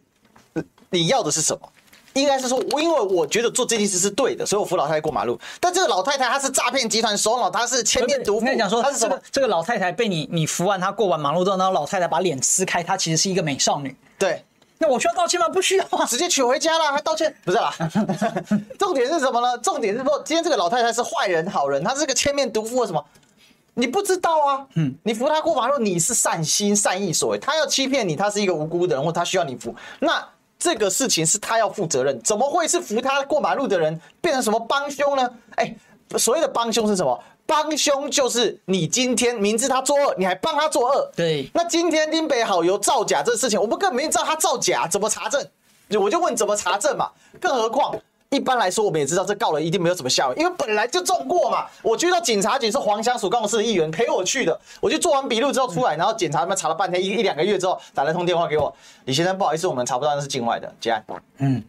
[0.89, 1.69] 你要的是什么？
[2.13, 5.39] 应该是说，因为我觉得做这件事是对的，所以我扶老太太过马路。
[5.59, 8.45] 但这个老太太她是诈骗集团首脑，她是千面毒妇。
[8.45, 9.19] 我跟你讲说，她是什么？
[9.31, 13.95] 这个老太太被你你扶完她过完马路之后，然后老太太把脸撕开，她其实是一个美少女。
[14.19, 14.45] 对，
[14.77, 15.49] 那我需要道歉吗？
[15.49, 17.35] 不需要啊，直接娶回家了，还道歉？
[17.43, 17.73] 不是啦。
[18.77, 19.57] 重点是什么呢？
[19.57, 23.03] 重点是说，今天这个老太太是坏人好人，她是个千面毒妇，为什么？
[23.73, 24.67] 你不知道啊？
[24.75, 30.23] 嗯，你扶她过马路，你是善心善意所为，她要欺骗你，她是一个无辜的人，或她需要你扶那。
[30.63, 35.29] 这个事情是他要负责任，怎么会是扶他过马路的人变成什么帮凶呢？
[35.55, 35.75] 哎，
[36.17, 37.21] 所谓的帮凶是什么？
[37.45, 41.11] 帮凶就是你今天明知他作恶，你还帮他作恶。
[41.17, 45.45] 对，那今天丁北好油造假这个事情，我们根本没知道他造假，怎么查证？
[45.99, 47.11] 我就问怎么查证嘛？
[47.41, 47.93] 更何况。
[48.33, 51.67] 一般来说，我们也知道这告了一定没有什么效，因为本来就中过嘛。
[51.83, 58.73] 我去到警察局是黄香署高雄市的议员陪我去的，我去做完笔录之后出来，然后检察他们查了半天，一一两个月之后打了通电话给我，
[59.05, 61.05] 李先生不好意思，我们查不到那是境外的结案。
[61.37, 61.63] 嗯，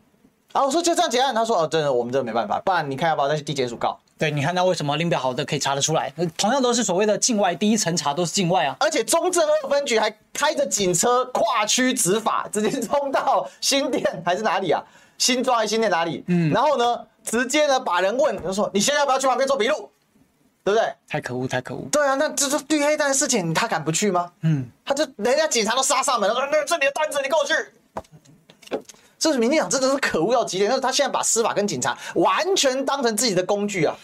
[0.53, 3.98] 然后我说就这样结案，他说哦，真的我们这没办法，不然你看要不要再去地检署告？
[4.16, 6.11] 对，你看那为什么林北好的可以查得出来？
[6.38, 14.81] 同样都是所谓的境外第一层查都是境外啊，而且中正二分局还开着警车跨区执法，直接冲到新店还是哪里啊？
[15.18, 16.24] 新抓还是新在哪里？
[16.29, 17.07] 嗯，然后呢？
[17.24, 19.90] 直接呢，把人问，就说你现在要不要去旁边做笔录？
[20.62, 20.94] 对不对？
[21.09, 21.88] 太可恶，太可恶。
[21.90, 24.31] 对啊，那这是绿黑蛋的事情，他敢不去吗？
[24.42, 27.55] 嗯，他就人家警察都杀上门了，说那这里的单子你跟我去。
[29.18, 33.96] 这是民进党真的是可恶到极点，但是他现在把司法跟警察完全当成自己的工具啊。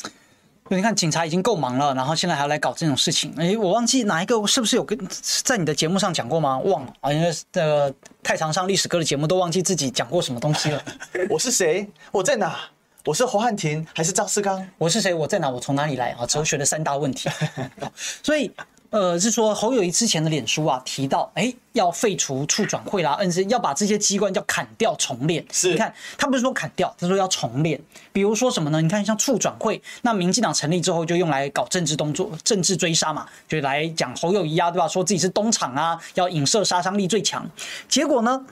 [0.77, 3.35] 你看警察已经够忙了，然后现在还要来搞这种事情。
[3.37, 4.97] 哎，我忘记哪一个是不是有跟
[5.43, 6.59] 在你的节目上讲过吗？
[6.61, 10.81] 忘了啊，因为这个太常上历史哥的节目，都忘记自己讲过什么东西了。
[11.29, 11.89] 我是谁？
[12.13, 12.57] 我在哪？
[13.05, 14.65] 我是侯汉廷还是赵世刚？
[14.79, 15.13] 我是谁？
[15.13, 15.51] 我在哪？
[15.51, 16.11] 我从哪里来？
[16.13, 17.29] 啊，哲学的三大问题。
[18.23, 18.53] 所以，
[18.91, 25.45] 呃，是说侯友谊之前的脸书啊，提到，哎，要废除处转会啦，嗯，是要把这些机关叫砍掉重练。
[25.53, 27.81] 是，你看他不是说砍掉，他说要重练。
[28.13, 28.83] 比如说什么呢？
[28.83, 34.89] 你看像处转会，那民进党成立之后就用来搞政治动作、政治追杀嘛，就来讲侯友谊啊，对吧？
[34.89, 37.49] 说自己是东厂啊，要影射杀伤力最强。
[37.89, 38.45] 结果呢？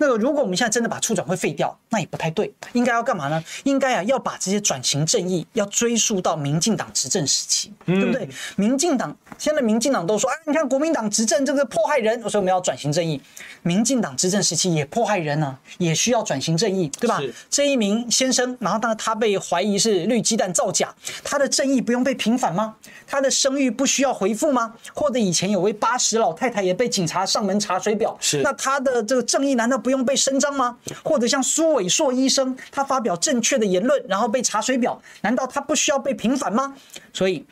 [0.00, 2.50] 那个，如果我们现在真的把促转会废掉，那也不太对。
[2.72, 3.44] 应该要干嘛呢？
[3.64, 8.26] 应该啊，要把这些转型正义要追溯到民进党执政时期，对不对？
[8.56, 13.20] 民进党现在民进党都说，哎，你看国民党执政这个迫害人，所以我们要转型正义。
[13.62, 17.20] 民进党执政时期也迫害人啊，也需要转型正义，对吧？
[17.50, 22.74] 这一名先生，然后当他被怀疑是绿鸡蛋造假，他的正义不用被平反吗？
[23.06, 24.72] 他的声誉不需要回复吗？
[24.94, 29.89] 或者以前有位八十老太太也被警察上门查水表，是那他的这个正义难道不？
[29.90, 30.78] 用被声张吗？
[31.04, 36.74] 或者像苏伟硕医生，他发表正确的言论，然后被查水表，难道他不需要被平反吗？
[37.12, 37.44] 所以。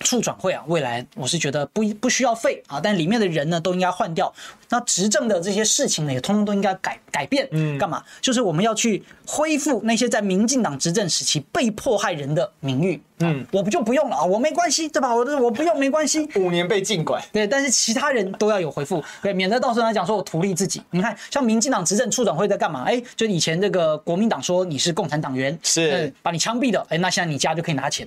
[0.00, 4.32] 促转会啊，未来我是觉得不不需要废啊，但里面的人呢都应该换掉。
[4.70, 7.48] 那执政的这些事情呢，也通通都应该改改变。
[7.52, 8.04] 嗯，干嘛？
[8.20, 13.00] 就是我们要去恢复那些在民进党执政时期被迫害人的名誉。
[13.20, 15.12] 嗯，我不就不用了啊，我没关系，对吧？
[15.12, 16.28] 我我不用没关系。
[16.36, 20.80] 五年被禁管，对，但是其他人都要有回复，对，免得到时候来讲说我图利自己。
[20.90, 22.84] 你看，像民进党执政促转会在干嘛？
[22.84, 28.06] 哎，就以前这个国民党说你是共产党员，是把你枪毙的，哎，那现在你家就可以拿钱。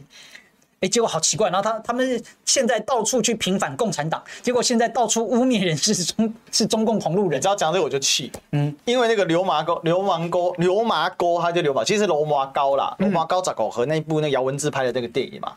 [0.82, 7.40] 哎，结果好奇怪，然后他他们现在到处去平反共产党，结果现在到处污蔑人是中是中共同路人。
[7.40, 15.54] 只要讲这个我就气，嗯，因为那个流氓沟流氓沟流氓沟，他就流氓，其实是流麻高啦，流麻沟杂狗和那一部那姚文志拍的那个电影嘛，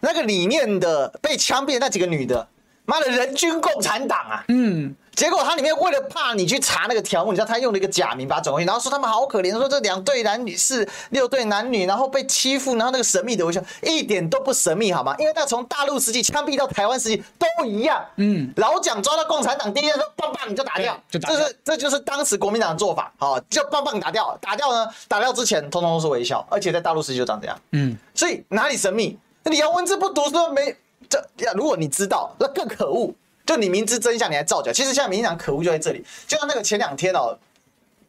[0.00, 2.46] 那个里面的被枪毙的那几个女的，
[2.90, 4.94] 妈的人均共产党啊，嗯。
[5.16, 15.14] 结果他里面为了怕你去查那个条目，你知道他用了一个假名把它转过去，然后说他们好可怜，说这两对男女是六对男女，然后被欺负，然后那个神秘的微笑一点都不神秘，好吗？
[15.18, 29.18] 因为他从大陆时期枪毙到台湾时期都一样，嗯，老蒋抓到共产党第一天说棒棒你就打掉，就打掉，这是这就是当时国民党的做法，好，就棒棒打掉，打掉呢，打掉之前通通都是微笑，而且在大陆时期就长这样，嗯，所以哪里神秘？
[29.42, 30.74] 那你杨文志不读说没
[31.10, 31.52] 这呀？
[31.54, 33.12] 如果你知道，那更可恶。
[33.44, 34.72] 就你明知真相，你还造假。
[34.72, 36.04] 其实现在民进党可恶就在这里。
[36.28, 37.36] 就像那个前两天哦，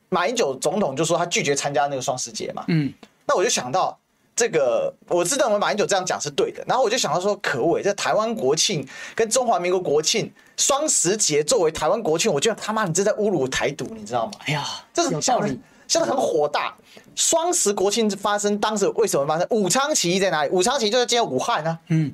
[0.09, 2.63] 马英九总统就说他拒绝参加那个双十节嘛。
[2.67, 2.93] 嗯。
[3.25, 3.97] 那我就想到
[4.35, 6.63] 这个，我是认为马英九这样讲是对的。
[6.67, 14.33] 然后我就想到说，可恶，这台湾国庆跟中华民国国庆双十节作为台湾国庆，我觉得他妈你这在侮辱台独，你知道吗？
[14.45, 15.59] 哎呀，这是有道理。
[15.87, 16.75] 现在很火大。
[17.15, 19.47] 双十国庆发生当时为什么发生？
[19.49, 20.51] 武昌起义在哪里？
[20.51, 21.79] 武昌起义就在今天武汉呢。
[21.87, 22.13] 嗯。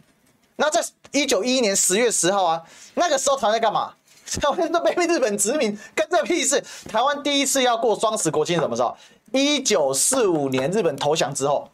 [0.57, 2.61] 那在一九一一年十月十号啊，
[2.95, 3.93] 那个时候台湾在干嘛？
[4.41, 6.61] 台湾都被日本殖民，跟这屁事。
[6.89, 8.93] 台湾第一次要过双十国庆什么时候？
[9.31, 11.69] 一九四五年日本投降之后，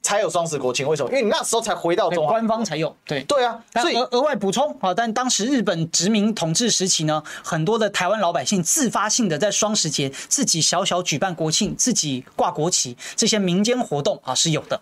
[0.00, 0.88] 才有双十国庆。
[0.88, 1.10] 为什么？
[1.10, 2.96] 因为你那时候才回到中华，官方才有。
[3.04, 14.80] 对对啊，所以额额外补充啊，但当时日本殖民统治时期呢，很多的台湾老百姓自发性的在双十节自己小小举办国庆，自己挂国旗，这些民间活动啊是有的。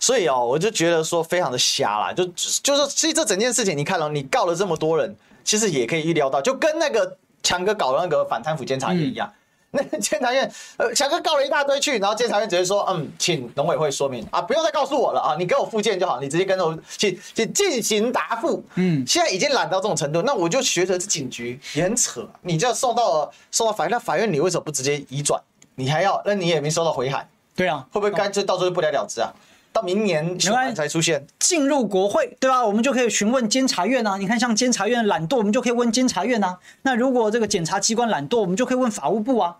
[0.00, 9.32] 所以哦，我就觉得说非常的瞎啦，就就是其实这整件事情，你看了，你告了这么多人，其实也可以预料到，就跟那个强哥搞的那个反贪腐监察院一样，
[9.72, 18.62] 嗯、 那个监察院呃强哥告了一大堆去，然后监察院直接说，嗯，请农委会说明啊，不用再告诉我了啊，你给我附件就好，你直接跟我去去进行答复。
[18.74, 25.40] 嗯，现在已经懒到这种程度，那我就觉得这警局也很扯，你就送到了送到法院，那法院你为什么不直接移转？
[25.74, 29.32] 你还要，那你也没收到回函，对啊，会不会干脆到时候就不了了之啊？
[29.72, 30.38] 到明年
[30.74, 32.64] 才出现，进入国会，对吧？
[32.64, 34.16] 我们就可以询问监察院啊。
[34.18, 36.58] 你看，像监察院懒惰，我们就可以问监察院啊。
[36.82, 39.56] 那如果这个检察机关懒惰，我们就可以问法务部啊。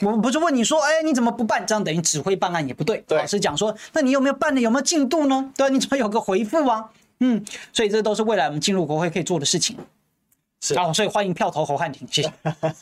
[0.00, 1.64] 我们不是问你说，哎，你怎么不办？
[1.64, 3.04] 这样等于指挥办案也不对。
[3.06, 4.60] 对，老师讲说，那你有没有办的？
[4.60, 5.52] 有没有进度呢？
[5.56, 5.72] 对吧？
[5.72, 6.90] 你怎么有个回复啊？
[7.20, 9.76] 嗯，所以这都是未来我们进入国会可以做的事情。
[10.64, 12.32] 是好，所以欢迎票投侯汉廷，谢谢。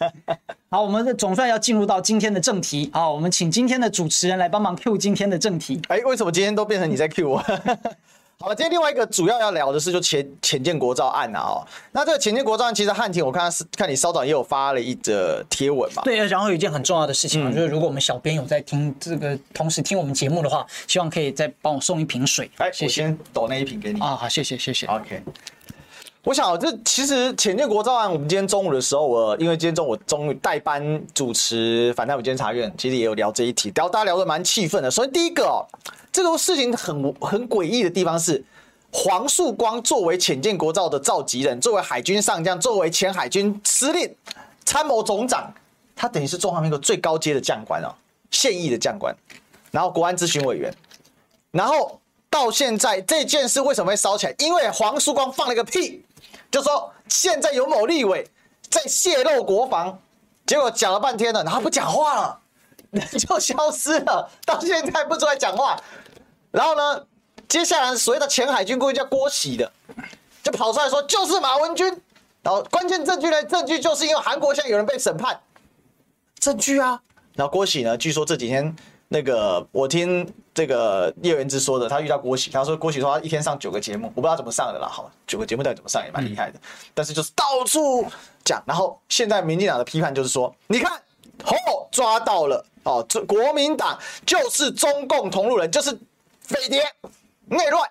[0.70, 2.88] 好，我们总算要进入到今天的正题。
[2.92, 5.82] 好，我们请今天的主持人来帮忙 Q 今天的正题。
[5.88, 7.38] 哎，为什么今天都变成你在 Q 我？
[8.38, 16.02] 好了，今天另外一个主要要聊的是就前前建国造案啊哦，那这个前建国造案其实汉庭我看他是看你稍早也有发了一则贴文嘛。
[16.04, 22.48] 对，然后有一件很重要的事情嘛，嗯、就是如果我们小编有在听这个，同时听我们节目的话，希望可以再帮我送一瓶水。
[22.58, 24.86] 哎，我先抖那一瓶给你啊，好，谢谢谢谢。
[24.86, 25.22] OK，
[26.24, 34.88] 我想这其实潜舰国造案，我们今天中午的时候，我因为今天中午终于代班主持反贪腐监察院，其实也有聊这一题，聊大家聊得蛮气愤的。
[34.88, 35.66] 首先第一个哦。
[36.12, 38.44] 这个事情很很诡异的地方是，
[38.92, 44.14] 黄树光作为潜舰国造的召集人，作为海军上将，作为前海军司令、
[44.64, 45.50] 参谋总长，
[45.96, 47.88] 他等于是中华民国最高阶的将官哦，
[48.30, 49.12] 现役的将官，
[49.70, 50.72] 然后国安咨询委员，
[51.50, 51.98] 然后
[52.28, 54.34] 到现在这件事为什么会烧起来？
[54.38, 56.04] 因为黄树光放了个屁，
[56.52, 58.30] 就说现在有某立委
[58.70, 59.98] 在泄露国防，
[60.46, 62.40] 结果讲了半天了，然后不讲话了，
[62.90, 65.76] 人 就消失了，到现在不出来讲话。
[66.50, 67.06] 然后呢，
[67.48, 69.72] 接下来所谓的前海军顾问叫郭喜的，
[70.42, 71.88] 就跑出来说就是马文君。
[72.42, 73.42] 然后关键证据呢？
[73.44, 75.40] 证据就是因为韩国现在有人被审判，
[76.38, 77.00] 证据啊。
[77.34, 78.76] 然后郭喜呢，据说这几天
[79.12, 84.88] 那个我听这个叶元之说的，他遇到郭喜，他说郭喜说他一天上九个节目，我不知道怎么上的啦。
[84.88, 86.58] 好，九个节目到底怎么上也蛮厉害的，
[86.94, 88.04] 但是就是到处
[88.42, 88.62] 讲。
[88.66, 90.96] 然后现在民进党的批判就是说，你看，
[91.44, 95.96] 哦，抓到了哦，这国民党就是中共同路人，就是。
[96.44, 96.82] 匪谍、
[97.46, 97.88] 内乱、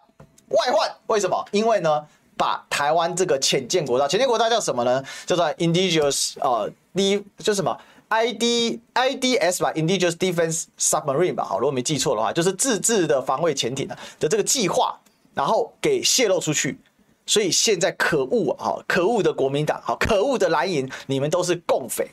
[0.49, 1.43] 外患，为什么？
[1.51, 2.05] 因为呢，
[2.35, 5.01] 把台湾这个浅见国家，浅见国家叫什么呢？
[5.25, 7.75] 叫做 Indigenous 呃，D 就什么
[8.11, 14.99] ID IDS 吧，Indigenous Defense Submarine 吧，好，如果没记错的话，就是自制的防卫潜艇的的这个计划，
[15.33, 16.77] 然后给泄露出去，
[17.25, 22.09] 所以现在可恶啊，可恶的国民党，好，可恶的蓝营，你们都是共匪，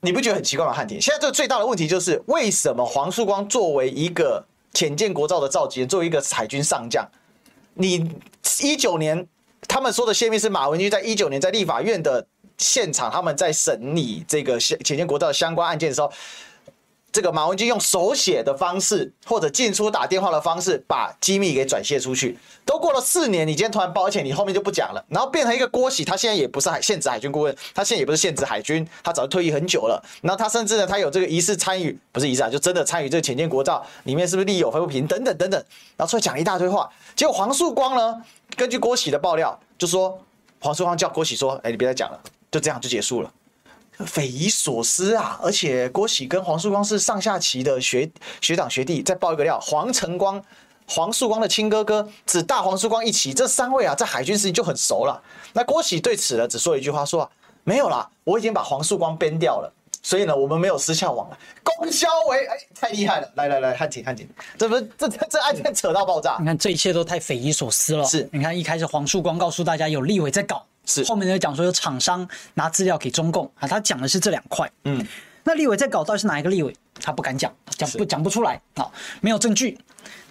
[0.00, 0.72] 你不觉得很奇怪吗？
[0.72, 7.06] 汉庭，现在这个最大的问题就是，为什么黄树光作为一个潜舰国造的召集人，作为一个海军上将，
[7.74, 8.10] 你
[8.62, 9.26] 一九年
[9.68, 12.26] 他们说的泄密是马文君在一九年在立法院的
[12.60, 16.12] 现场，他们在审理这个潜潜舰国造的相关案件的时候。
[17.12, 22.38] 这个马文君用手写的方式，或者进出打电话的方式，把机密给转泄出去。
[22.64, 30.00] 都过了四年，你今天突然抱歉，你后面就不讲了，然后变成一个郭喜，他现在也不是海现职海军顾问，他现在也不是现职海军，他早就退役很久了。
[30.22, 35.60] 然后他甚至呢，他有这个疑似参与，不是疑似啊，就真的参与这个潜舰国造里面是不是利益有分不平等等等等，
[35.96, 36.88] 然后出来讲一大堆话。
[37.16, 38.22] 结果黄树光呢，
[38.54, 40.16] 根据郭喜的爆料，就说
[40.60, 42.20] 黄树光叫郭喜说：“哎，你别再讲了，
[42.50, 43.32] 就这样就结束了。”
[44.06, 45.38] 匪夷所思啊！
[45.42, 49.02] 而且郭喜跟黄树光是上下棋的学学长学弟。
[49.02, 50.42] 再爆一个料，黄晨光，
[50.86, 53.34] 黄树光的亲哥哥，只大黄树光一起。
[53.34, 55.22] 这三位啊，在海军时期就很熟了。
[55.52, 57.30] 那郭喜对此呢，只说一句话说，说、啊、
[57.62, 59.70] 没有啦，我已经把黄树光编掉了。
[60.02, 61.36] 所以呢，我们没有私下往来。
[61.62, 63.30] 龚崞为，哎，太厉害了！
[63.34, 64.26] 来来来，汉庭汉庭，
[64.56, 66.38] 这不是这这这案件扯到爆炸。
[66.40, 68.04] 你看这一切都太匪夷所思了。
[68.06, 70.64] 是，你看一开始黄树光告诉大家有立委在搞。
[70.90, 74.70] 是后面呢讲说有厂商拿资料给中共啊，他讲的是这两块。
[74.84, 75.06] 嗯，
[75.44, 76.74] 那立委在搞到底是哪一个立委？
[77.00, 79.78] 他不敢讲，讲不讲不出来啊，没有证据。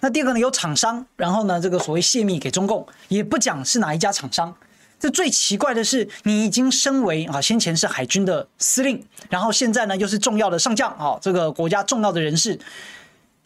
[0.00, 4.54] 那第二个呢，有厂商，然后呢这个所谓泄密给中共，也不讲是哪一家厂商。
[5.00, 12.58] 这最奇怪的是，你已经身为啊先前是海军的司令，然后现在呢又是重要的上将啊，这个国家重要的人士，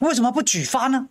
[0.00, 1.06] 为什么不举发呢？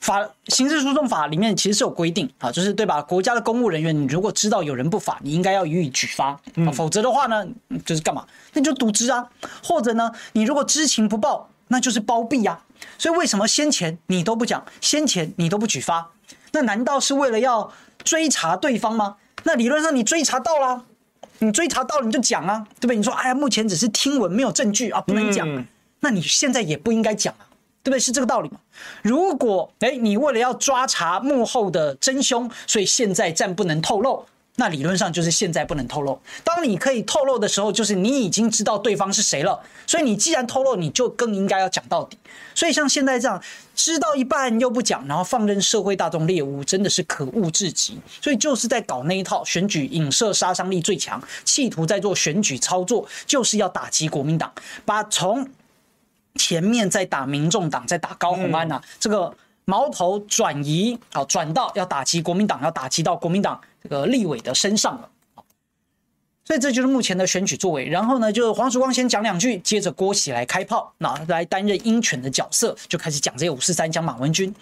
[0.00, 3.02] 法刑事诉讼法里面其实是有规定啊，就是对吧？
[3.02, 7.46] 国家的公务人员，你如果知道有人不法，你应该要予以举发，嗯，否则的话呢，
[7.84, 8.24] 就是干嘛？
[8.52, 9.28] 那就渎职啊，
[9.62, 12.60] 或者呢，你如果知情不报，那就是包庇呀。
[12.96, 16.12] 所以为什么先前你都不讲，先前你都不举发？
[16.52, 17.72] 那难道是为了要
[18.04, 19.16] 追查对方吗？
[19.42, 20.84] 那理论上你追查到了，
[21.40, 22.96] 你追查到了你就讲啊，对不对？
[22.96, 25.66] 你说哎呀，目前只是听闻，没有证据啊，不能讲，嗯，
[26.00, 27.47] 那你现在也不应该讲啊。
[27.88, 27.98] 对不对？
[27.98, 28.60] 是这个道理嘛？
[29.02, 34.24] 如果哎，你为了要抓查幕后的真凶，所以现在暂不能透露，
[34.56, 36.20] 那理论上就是现在不能透露。
[36.44, 39.58] 当你可以透露的时候，就是你已经知道对方是谁了。
[39.86, 42.18] 所以你既然透露，你就更应该要讲到底。
[42.54, 43.42] 所以像现在这样，
[43.74, 47.98] 知道一半又不讲，然后放任社会大众猎巫，真的是可恶至极。
[48.20, 54.52] 所以就是在搞那一套选举影射杀伤力最强，企图在做选举操作，就是要打击国民党，
[54.84, 55.48] 把从。
[56.38, 59.34] 前面在打民众党，在打高虹安呐、啊，这个
[59.66, 65.08] 矛头转移啊，转到要打击国民党，要打击到国民党这个立委的身上了。
[66.44, 67.86] 所以这就是目前的选举作为。
[67.86, 74.54] 然后呢，就是黄曙光先讲两句，接着郭喜来开炮，那来担任鹰犬的角色，就开始讲这些五四三，讲马文君。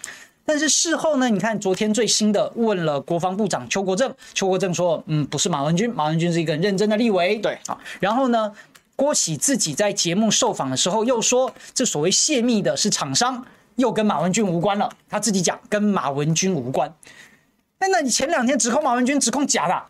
[0.45, 7.37] 但是事后呢，你看昨天最新的问了国防部长邱国正，邱国正说，嗯，不是马文君，马文君是一个很认真的立委。
[7.37, 8.51] 对啊，然后呢？
[8.97, 13.45] 郭喜自己在节目受访的时候又说，这所谓泄密的是厂商，
[13.75, 14.91] 又跟马文君无关了。
[15.07, 16.93] 他自己讲跟马文君无关。
[17.79, 19.85] 那那你前两天指控马文君指控假的，啊，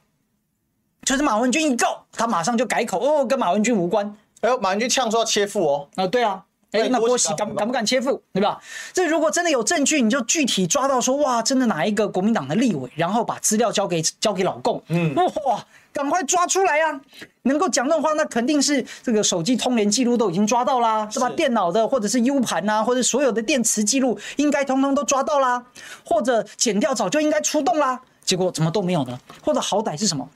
[1.04, 4.16] 就是马文君一告，他马上就改口哦，跟马文君无关。
[4.42, 5.90] 哎呦，马文君呛说要切腹哦。
[5.96, 6.44] 啊，对啊。
[6.72, 8.62] 哎，那郭喜敢敢不敢切腹，对吧？
[8.92, 17.02] 这如果真的有证据，你就具体抓到说，哇，真的哪一个国民党的立委，然后把资料交给交给老共，嗯，哇，赶快抓出来啊！
[17.44, 21.30] 能够讲这种话，那肯定是这个手机通联记录都已经抓到啦，是吧？
[21.30, 25.66] 电脑的或者是 U 盘呐，或者所有的电池记录，应该通通都抓到啦，
[26.06, 29.20] 或者剪掉早就应该出动啦，结果怎么都没有呢？
[29.44, 30.30] 或者好歹是什么？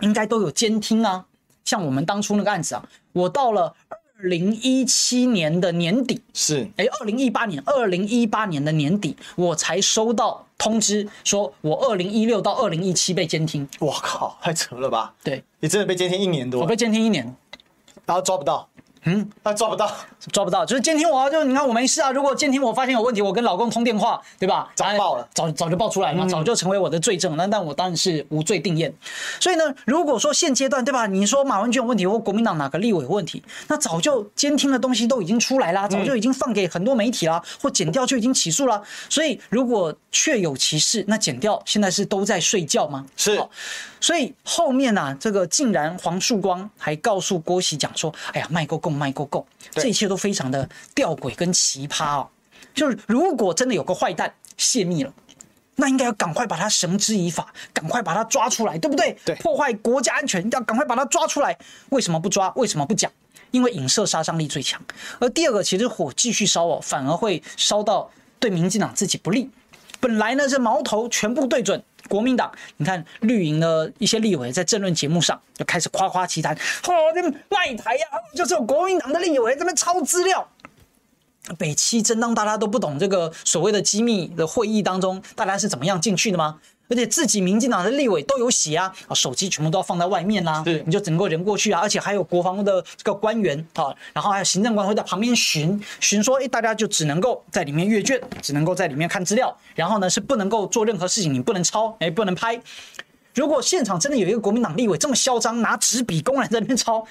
[0.00, 1.24] 应该都有监听啊，
[1.64, 3.74] 像我们当初那个案子啊，我到了。
[4.16, 13.68] 二零一七年的年底是，哎，二零一八年，二零一八年的年底，我才收到通知，说我二零一六到二零一七被监听。
[13.80, 15.12] 我靠，太扯了吧？
[15.24, 16.60] 对，你真的被监听一年多？
[16.60, 17.34] 我被监听一年，
[18.06, 18.68] 然后抓不到。
[19.06, 19.90] 嗯，他抓不到，
[20.32, 22.10] 抓不到，就是监听我，就你看我没事啊。
[22.10, 24.70] 如果监听我发现有问题，我跟老公通电话，对吧？
[24.74, 27.36] 早爆了，早早就爆出来嘛，早就成为我的罪证。
[27.36, 28.92] 那但我当然是无罪定验。
[29.38, 31.06] 所以呢，如果说现阶段，对吧？
[31.06, 38.82] 你说马文君有问题，或国民党哪个立委有问题，那早就监听的东西都已经出来了，早就已经放给很多媒体了，或剪掉就已经起诉了。
[39.10, 43.04] 所以如果确有其事，那剪掉现在是都在睡觉吗？
[43.16, 43.38] 是。
[44.00, 52.28] 所以后面呢、啊，这个竟然黄树光还告诉郭玺讲说：“哎呀，卖够够，卖过够，这一切都非常的吊诡跟奇葩哦。
[52.74, 55.12] 就是如果真的有个坏蛋泄密了，
[55.76, 59.16] 那应该要赶快把他绳之以法，赶快把他抓出来，对不对？
[59.24, 61.56] 对，破坏国家安全，要赶快把他抓出来。
[61.90, 62.52] 为什么不抓？
[62.56, 63.10] 为什么不讲？
[63.50, 64.80] 因为影射杀伤力最强。
[65.20, 69.50] 而第二个，其实火继续烧哦，反而会烧到对民进党自己不利。
[70.00, 80.48] 本来呢，这矛头全部对准。”国民党，你看绿营的一些立委在政论节目上就开始夸夸其谈，哦，这卖台呀，就是有国民党的立委在这边抄资料。
[81.58, 86.58] 北七真当大家都不懂这个所谓的机密的会议当中，大家是怎么样进去的吗？
[86.88, 102.60] 而且自己民进党的立委都有写啊，啊，手机全部都要放在外面啦，对，你就整个人过去啊，而且还有国防部的这个官员啊，然后还有行政官会在旁边巡巡说，哎，大家就只能够在里面阅卷，只能够在里面看资料，然后呢是不能够做任何事情，你不能抄，哎，不能拍。
[103.34, 107.04] 如果现场真的有一个国民党立委这么嚣张，拿纸笔公然在那边抄。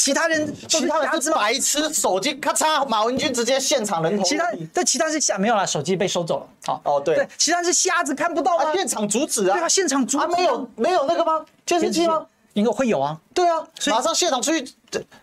[0.00, 4.24] 其他人，其他人是白痴，手机咔嚓，马文君直接现场人头。
[4.24, 6.46] 其他，但其他是瞎没有了，手机被收走了。
[6.64, 9.52] 好，哦对，其他是瞎子看不到吗，现场阻止啊。
[9.52, 10.24] 对啊，现场阻止。
[10.24, 11.44] 啊，没有没有那个吗？
[11.66, 12.24] 监视器吗？
[12.54, 13.14] 应该会有啊。
[13.34, 14.72] 对啊，马上现场出去，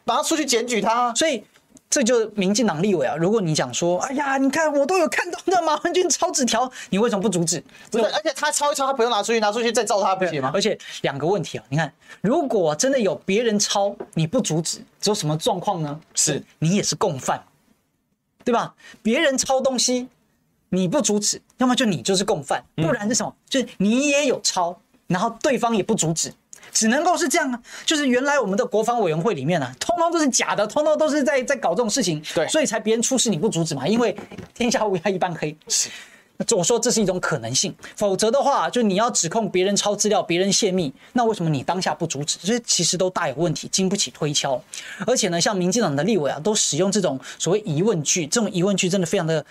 [0.04, 1.12] 马上出去检举他。
[1.16, 1.44] 所以。
[1.90, 3.16] 这就是民进党立委啊！
[3.16, 7.64] 如果你讲说，哎呀，你看我都有看到那马文君抄纸条，你为什么不阻止？
[7.90, 10.52] 不是，而且他抄一抄，他不用拿出去，拿出去再照他不行吗？
[10.54, 16.00] 而且两个问题啊，你看，如果真的有别人抄，你不阻止，只有什么状况呢？
[16.14, 17.42] 是你也是共犯，
[18.44, 18.76] 对吧？
[19.02, 20.10] 别人抄东西，
[20.70, 23.34] 你不阻止，要么就你就是共犯，不然是什么？
[23.34, 24.78] 嗯、就是你也有抄，
[25.08, 26.34] 然后对方也不阻止。
[26.72, 34.16] 只能够是这样啊，就是原来我们的国防委员会里面啊，通通都是假的，通通都是在在搞这种事情，对，所以才别人出事你不阻止嘛，因为
[34.54, 35.56] 天下乌鸦一般黑。
[35.68, 35.90] 是，
[36.56, 42.38] 我说这是一种可能性，否则的话，就你要指控别人抄资料，别人泄密，那为什么你当下不阻止？
[42.44, 44.62] 这其实都大有问题，经不起推敲。
[45.08, 49.44] 而且呢，像民进党的立委啊，都使用这种所谓疑问句，这种疑问句真的非常的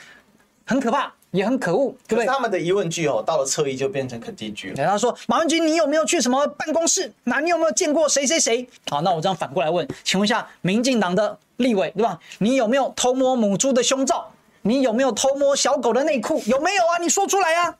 [0.64, 1.12] 很可怕。
[1.37, 2.26] 也很可恶，对不对？
[2.26, 4.84] 他们的疑问句哦，到了侧翼就变成肯定句了。
[4.84, 7.12] 他说：“马文君，你有没有去什么办公室？
[7.24, 12.18] 那你有没有见过谁谁谁？”好，那我这样反过来问，请问一下，民进党的立委对吧？
[12.39, 14.30] 你有没有偷摸母猪的胸罩？
[14.62, 16.43] 你有没有偷摸小狗的内裤？
[16.47, 16.99] 有没有啊？
[17.01, 17.76] 你说出来啊！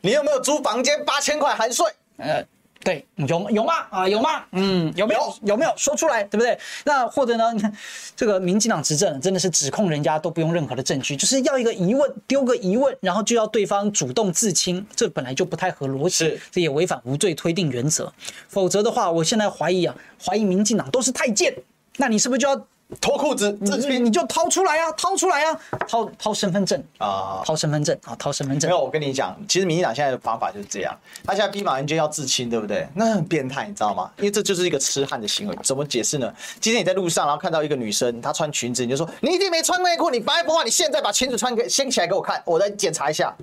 [0.00, 1.86] 你有没有租房间八千块含税？
[2.16, 2.44] 呃。
[2.82, 3.74] 对，有有吗？
[3.90, 4.42] 啊，有吗？
[4.52, 5.34] 嗯，有没有？
[5.42, 6.24] 有没有说出来？
[6.24, 6.58] 对不对？
[6.84, 7.52] 那或者呢？
[7.52, 7.70] 你看
[8.16, 18.10] 这个民进党执政真的是指控人家都不用任何的证据，就是要一个疑问，丢个疑问，然后就要对方主动自清，这本来就不太合逻辑，是这也违反无罪推定原则。
[18.48, 21.54] 否则的话，我现在怀疑啊，怀疑民进党都是太监，
[21.98, 22.66] 那你是不是就要？
[23.00, 28.68] 脱裤子，你你就掏出来啊，掏出来啊，掏掏身份证啊，掏身份证啊，掏身份证。
[28.68, 32.88] 没有，我跟你讲，其实民进党现在的方法就是这样，他现在逼马英九要自清，对不对？
[32.94, 34.10] 那很变态，你知道吗？
[34.16, 35.56] 因为这就是一个痴汉的行为。
[35.62, 36.32] 怎么解释呢？
[36.60, 43.34] 今天你在路上，然后看到一个女生，她穿裙子，你就说你一定没穿内裤，你白不话，你现在把裙子穿给掀起来给我看，我来检查一下，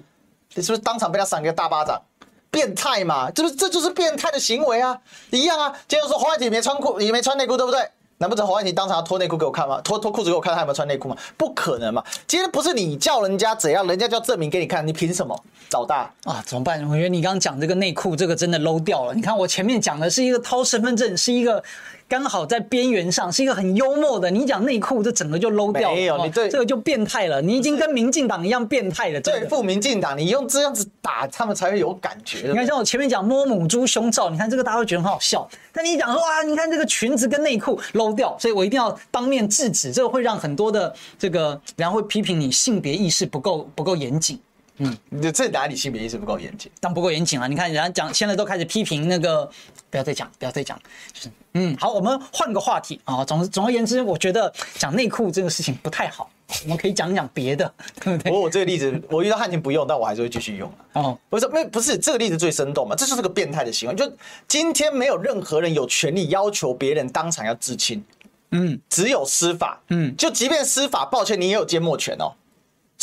[0.56, 2.02] 你是不是当场被他扇个大巴掌？
[2.50, 4.98] 变态嘛，这不这就是变态的行为啊，
[5.32, 5.72] 一样啊。
[5.88, 7.88] 今天说黄伟霆没穿裤，你没穿内裤，对不对？
[8.20, 9.80] 难不成侯安妮当场要脱内裤给我看吗？
[9.82, 11.16] 脱脱裤子给我看，他有没有穿内裤吗？
[11.38, 12.04] 不可能嘛！
[12.26, 15.40] 今天不是你叫人家怎样，人家就要证明给你看，你凭什么？
[15.72, 16.82] 老大啊，怎么办？
[16.90, 19.14] 我觉得你刚刚讲这个内裤，这个真的 low 掉了。
[19.14, 21.62] 你看我前面讲的是一个掏身份证，是一个
[22.08, 24.30] 刚好在边缘上，是一个很幽默的。
[24.32, 25.96] 你讲内裤，这整个就 low 掉了。
[25.96, 27.42] 没有，你对这个就变态了。
[27.42, 29.20] 你已经跟民进党一样变态了。
[29.20, 32.48] 对付民进党，你用这样子打他们才会有感觉。
[32.48, 35.48] 你看，像我前面讲摸母猪胸罩，你看这个大家会觉得很好笑。
[35.74, 39.92] 但你讲说啊，你看这个裙子跟内裤 low 掉，所以我一定要当面制止。
[39.92, 44.40] 这个会让很多的这个然后会批评你性别意识不够不够严谨。
[44.78, 46.72] 嗯，你这哪里性别意识不够严谨？
[46.80, 47.48] 当不够严谨啊。
[47.48, 49.50] 你看人家讲，现在都开始批评那个，
[49.90, 50.80] 不要再讲，不要再讲，
[51.12, 53.26] 就是嗯，好，我们换个话题啊。
[53.26, 56.30] 总总而言之，我觉得讲内裤这个事情不太好，
[56.64, 58.32] 我们可以讲讲别的， 对不对？
[58.32, 60.72] 我我这个例子， 我遇到汉庭不用，但我还是会继续用。
[60.94, 62.96] 哦，不是，没不是这个例子最生动嘛？
[62.96, 63.96] 这就是个变态的行为。
[63.96, 64.12] 就
[64.48, 68.04] 今天没有任何人有权利要求别人当场要自清，
[68.52, 72.32] 嗯，只有司法，嗯，就即便司法，抱歉，你也有缄默权哦。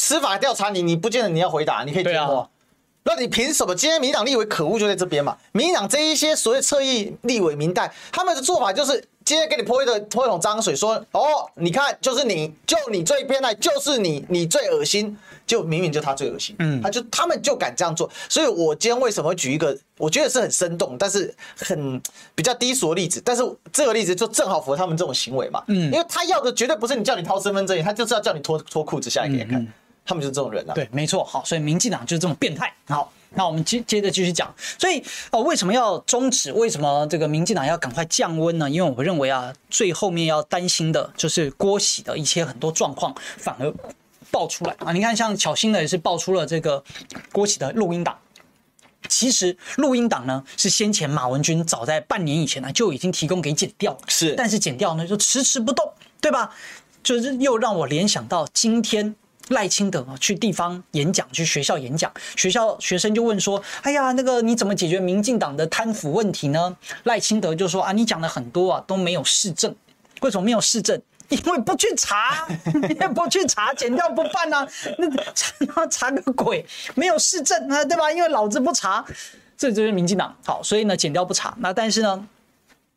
[0.04, 2.40] 司法调查你，你不见得你要回答，你可以缄默。
[2.40, 2.48] 啊、
[3.04, 3.74] 那你凭什么？
[3.74, 5.34] 今天民党立委可恶就在这边嘛。
[5.52, 16.54] 民党这一些所谓侧翼立委民代，他们的做法就是今天给你泼一个泼一桶脏水，说哦，你看就是你就你最变态，就是你你最恶心，就明明就他最恶心。
[16.58, 18.10] 嗯，他就他们就敢这样做。
[18.28, 21.98] 所以我今天为什么举一个我觉得是很生动，但是很
[22.34, 23.22] 比较低俗的例子？
[23.24, 23.42] 但是
[23.72, 25.64] 这个例子就正好符合他们这种行为嘛。
[25.68, 29.58] 嗯，因为他要的绝对不是你叫你掏身份证，他就是要叫你脱脱裤子下来给你看。
[29.58, 29.72] 嗯嗯
[30.04, 32.70] 他们就是这种人啊，对，没错，好，所以民进党就是这种变态。
[32.86, 36.52] 好，那我们接接着继续讲，所以哦，为什么要终止？
[36.52, 38.68] 为什么这个民进党要赶快降温呢？
[38.68, 43.72] 因为我认为啊，最后面要担心的就是郭喜的一些很多状况反而
[44.30, 44.92] 爆出来啊。
[44.92, 46.84] 你看，像巧心呢也是爆出了这个
[47.32, 48.18] 郭喜的录音档。
[49.08, 55.90] 其实录音档呢是先前马文君早在半年以前呢就已经提供给剪掉，是，但是剪掉呢就迟迟不动，
[56.20, 56.54] 对吧？
[57.02, 59.16] 就是又让我联想到今天。
[59.48, 66.74] 赖清德去地方演讲，去学校演讲，学校学生就问说：“哎呀，那个你怎么解决民进党的贪腐问题呢？”
[67.04, 69.74] 赖清德就说：“啊，你讲的很多啊，都没有事证。
[70.22, 71.00] 为什么没有事证？
[71.28, 72.46] 因为不去查，
[72.88, 74.66] 也 不去查，剪掉不办啊，
[74.98, 76.64] 那查查个鬼？
[76.94, 78.10] 没有事证啊，对吧？
[78.10, 79.04] 因为老子不查，
[79.56, 80.34] 这就是民进党。
[80.44, 81.54] 好，所以呢，剪掉不查。
[81.58, 82.26] 那但是呢？”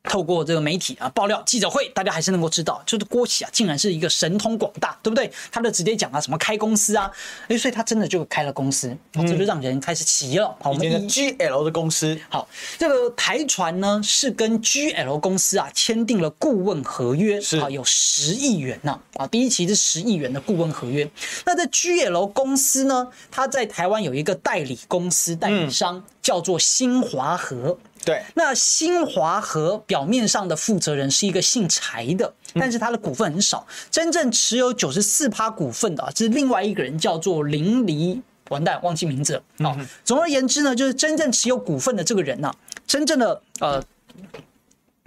[0.07, 5.31] 透过这个媒体啊爆料记者会，大家还是能够知道，就是郭启啊，竟然是一个神通广大，对不对？
[5.51, 7.11] 他就直接讲啊，什么开公司啊，
[7.47, 10.55] 哎，所以他真的就开了公司，这就让人开始奇了。
[10.61, 12.47] 好，我们的 GL 的公司，好，
[12.77, 21.09] 这个台船呢是跟 GL 公司啊签订了顾问合约，是啊，有十亿元呐，啊，第一期是十亿元的顾问合约。
[21.45, 27.77] 那这 GL 公司呢，它在台湾有一个代理公司代理商，叫做新华和。
[28.07, 39.43] 对，那新华和表面上的负责人是一个姓柴的，但是他的股份很少，真正持有九十四趴股份的啊是另外一个人，叫做林黎，完蛋，忘记名字了。
[39.69, 42.49] 哦，总而言之呢，就是真正持有股份的这个人呢，
[42.87, 43.83] 真正的呃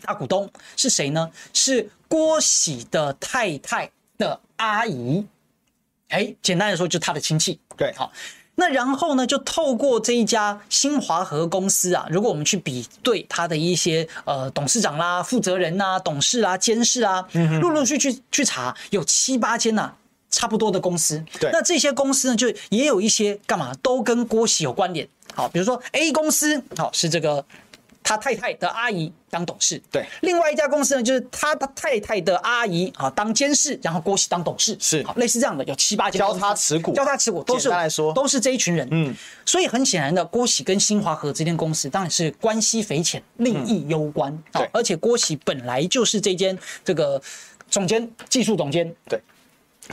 [0.03, 1.31] 大股东是谁呢？
[1.55, 5.27] 是郭喜的太太的阿姨，
[6.09, 7.59] 哎，简单的说，就是他的亲戚。
[7.79, 8.13] 对，好。
[8.61, 17.27] 那然后呢，就透过这一家新华和公司啊，如果我们去比对它的一些呃董事长啦、负责人呐、董事啊、监事啊，
[17.63, 19.97] 陆陆续续去查，有七八间呐、啊，
[20.31, 21.25] 差不多的公司。
[21.41, 25.09] 对，那这些公司呢，就也有一些干嘛，都跟郭喜有关联。
[25.35, 27.43] 好，比如说 A 公司，好是这个。
[28.11, 30.05] 他太太的阿姨当董事，对。
[30.23, 35.01] 另外一家公司呢，就是他的太太的阿姨啊当监事，然后郭喜当董事，是。
[35.05, 38.13] 好类似这样的，有七八家交叉持股，交叉持股都是来说。
[38.13, 39.15] 都是这一群人，嗯。
[39.47, 44.69] 所以很显然的，郭喜跟新华和这间公司当然是关系匪浅，利益攸关，对。
[44.73, 47.23] 而且郭喜本来就是这间这个
[47.71, 49.21] 总监、技术总监，对。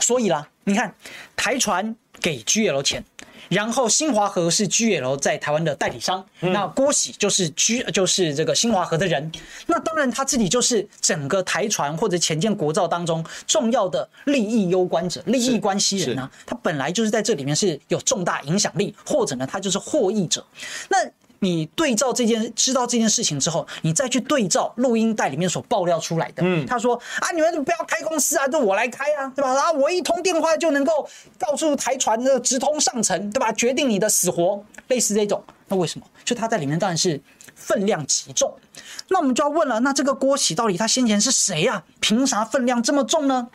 [0.00, 0.92] 所以啦，你看
[1.36, 1.94] 台船
[2.28, 3.02] 给 GL 钱。
[3.48, 9.32] 然后新华和是 GL 在台湾的代理商，嗯、那郭喜就是 G 就是这个新华和的人，
[9.66, 20.44] 那当然他自己就是整个台船或者潜舰国造当中重要的利益攸关者、利益关系人啊，他本来就是在这里面是有重大影响力，或者呢他就是获益者，
[20.90, 20.98] 那。
[21.40, 29.54] 你对照这件知道这件事情之后，你再去对照录音带里面所爆料出来的，嗯，他说啊，你们不要开公司啊，就我来开啊，对吧？
[29.54, 31.08] 然后，我一通电话就能够
[31.38, 33.52] 告诉台船的直通上层，对吧？
[33.52, 35.42] 决定你的死活，类似这种。
[35.68, 36.06] 那为什么？
[36.24, 37.20] 就他在里面当然是
[37.54, 38.52] 分量极重。
[39.08, 41.84] 那我们就要问了，那这个郭喜到底他先前是谁啊？
[42.00, 43.48] 凭啥分量这么重呢？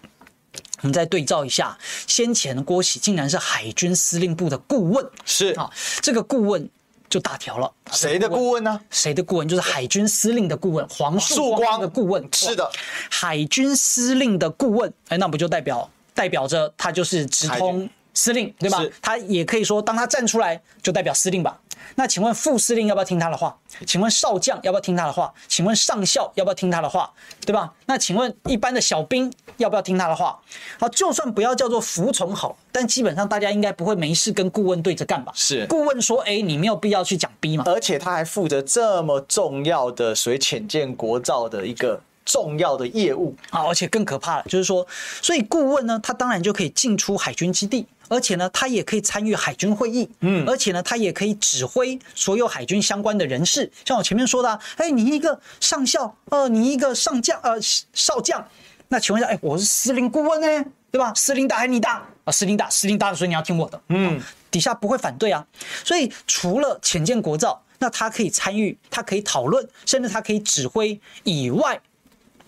[0.81, 1.77] 我们再对照一下，
[2.07, 5.69] 先前郭喜竟然是海军司令部的顾问，是啊，
[6.01, 6.69] 这个顾问。
[7.13, 8.81] 就大条了，谁的顾问呢？
[8.89, 9.47] 谁的顾问？
[9.47, 12.27] 就是海军司令的顾问黄树光的顾问。
[12.33, 12.67] 是的，
[13.11, 18.83] 海军司令的顾问，哎，那不就代表代表着他就是直通司令，对吧？
[18.99, 21.55] 他也可以说，当他站出来，就代表司令吧。
[21.95, 23.57] 那请问副司令要不要听他的话？
[23.85, 25.33] 请问少将要不要听他的话？
[25.47, 27.11] 请问上校要不要听他的话？
[27.45, 27.73] 对吧？
[27.85, 30.39] 那请问一般的小兵要不要听他的话？
[30.79, 35.31] 好，就算不要叫做服从好，但基本上大家应该不会没事跟顾问对着干吧？
[35.35, 37.63] 是，顾问说 A，你没有必要去讲 B 嘛？
[37.67, 43.63] 而且他还负责这么重要的所谓潜舰国造的一个重要的业务啊！
[43.67, 44.85] 而且更可怕的就是说，
[45.21, 47.85] 所以顾问呢，他当然就可以进出海军基地。
[48.13, 53.71] 而且呢，他也可以参与海军会议，嗯，而且呢，他也可以指挥所有海军相关的人士。
[53.83, 57.59] 像我前面说的，哎，你一个上校，呃，你一个上将，呃，
[57.91, 58.47] 少将，
[58.89, 61.11] 那请问一下，哎，我是司令顾问呢，对吧？
[61.15, 62.31] 司令大还是你大啊？
[62.31, 65.43] 司令大，司令大的，所以你要听我的，嗯，底下不会反对啊。
[65.83, 71.81] 所以除了潜舰国造，那他可以参与，他可以讨论，甚至他可以指挥以外，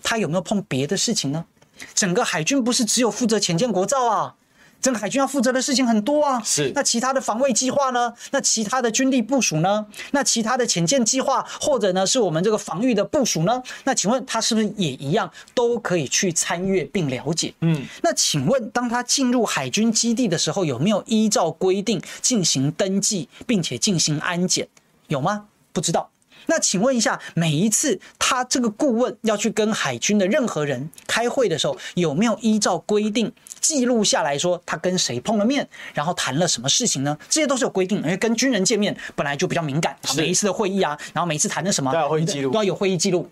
[0.00, 1.44] 他有没有碰别的事情呢？
[1.92, 4.34] 整个海军不是只有负责潜舰国造啊？
[4.80, 6.70] 整个海军要负责的事情很多啊，是。
[6.74, 8.12] 那其他的防卫计划呢？
[8.30, 9.86] 那其他的军力部署呢？
[10.12, 13.62] 那其他的潜舰计划，或者呢是我们这个防御的部署呢？
[13.84, 17.52] 那请问他是不是也一样都可以去参阅并了解？
[17.60, 17.84] 嗯。
[18.02, 24.68] 那请问当他进入海军基地的时候，有没有依照规定进行登记，并且进行安检？
[25.08, 25.46] 有吗？
[25.72, 26.10] 不知道。
[26.46, 37.16] 那请问一下，每一次他这个顾问要去跟海军的任何人开会的时候，有没有依照规定记录下来说他跟谁碰了面，然后谈了什么事情呢？
[37.28, 43.28] 这些都是有规定，因为跟军人见面本来就比较敏感，每一次的会议啊，然后每一次谈的什么都要会议记录，都要有会议记录。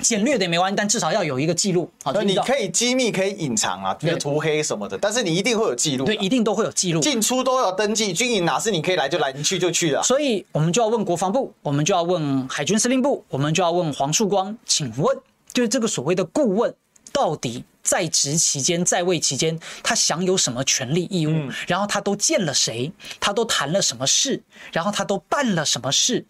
[0.00, 1.90] 简略的也没关系，但至少要有一个记录。
[2.04, 6.04] 好，你可以机密可以隐藏啊，比如涂黑什么的，但是你一定会有记录。
[6.04, 7.00] 对，一定都会有记录。
[7.00, 10.02] 进出都要登记，军营哪是你可以来就来，你去就去了。
[10.02, 15.16] 所以我们就要问国防部，我们就要问海军司令部，我们就要问黄树光，请问，
[15.52, 16.74] 就是这个所谓的顾问，
[17.10, 21.30] 到底在职期间、在位期间，他享有什么权利义务？
[21.30, 22.92] 嗯、然后他都见了谁？
[23.18, 24.42] 他都谈了什么事？
[24.72, 26.26] 然后他都办了什么事？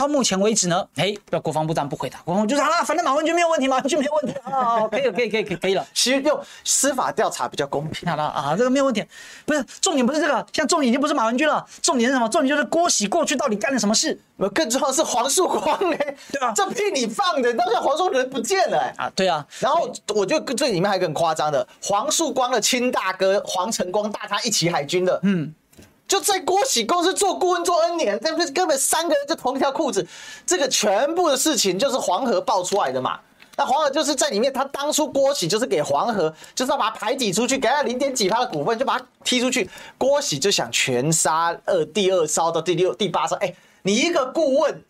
[0.00, 5.86] 到目前为止呢，哎，不要国防部长不回答，国防部就说啊，反正马文君没有问题，马文君没有问题啊，可以了，可以，可以，可以，可以了。
[5.92, 8.08] 其实用司法调查比较公平。
[8.08, 9.04] 好了啊，这个没有问题，
[9.44, 12.26] 不是重点，不是这个，现在重点已经不是马文君了，重点是什么？
[12.30, 14.18] 重点就是郭喜过去到底干了什么事？
[14.54, 25.54] 更重要的是黄树光嘞，对啊， 这屁你放的，到现在黄树光人不见了哎啊，对啊，然后我觉得这里面还有更夸张的，黄树光的亲大哥黄成光大他一起海军的，嗯。
[26.10, 30.04] 就在郭喜公司做顾问做 N 年，这不是根本三个人就同一条裤子，
[30.44, 33.20] 这个全部的事情就是黄河爆出来的嘛。
[33.56, 39.70] 那黄河就是在里面，他当初郭喜就是给黄河，就是要把他排挤出去，给他零点几趴的股份，就把他踢出去。
[39.96, 43.36] 郭喜就想全杀二第二烧到第六第八烧。
[43.36, 44.82] 哎，你一个顾问，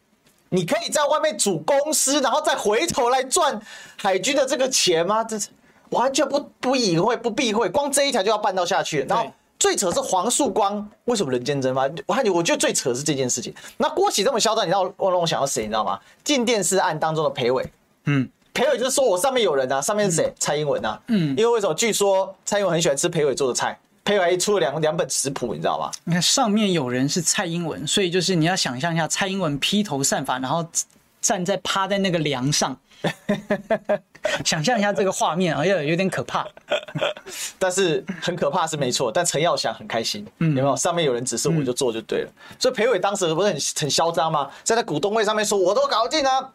[0.49, 3.61] 你可以在外面组公司，然后再回头来赚
[3.99, 5.23] 海军的这个钱吗？
[5.23, 5.49] 这是
[5.91, 9.31] 完全不不隐晦不避讳，光这一条就要办到下去，然后。
[9.61, 11.89] 最扯是黄树光为什么人间蒸发？
[12.07, 13.55] 我看你，我觉得最扯是这件事情。
[13.77, 15.63] 那郭启这么嚣张，你知道我让我想到谁？
[15.65, 16.01] 你知道吗？
[16.25, 17.71] 进电视案当中的裴伟，
[18.07, 20.25] 嗯，裴伟就是说我上面有人啊，上面是谁？
[20.29, 21.75] 嗯、蔡英文啊，嗯，因为为什么？
[21.75, 25.91] 据说蔡英文很喜欢吃裴伟做的菜，裴伟还出了两两本食谱，你知道吗？
[26.05, 30.67] 你看上面有人是蔡英文，所以就是你要想象一下，蔡英文披头散发，然后
[31.21, 32.75] 站在趴在那个梁上。
[34.45, 36.47] 想象一下这个画面，哎呀，有点可怕。
[37.59, 40.77] 但是很可怕是没错，但陈耀祥很开心，有没有？
[40.77, 42.31] 上面有人指示我就做就对了。
[42.59, 44.51] 所以裴伟当时不是很很嚣张吗？
[44.63, 46.53] 在那股东会上面说，我都搞定啊。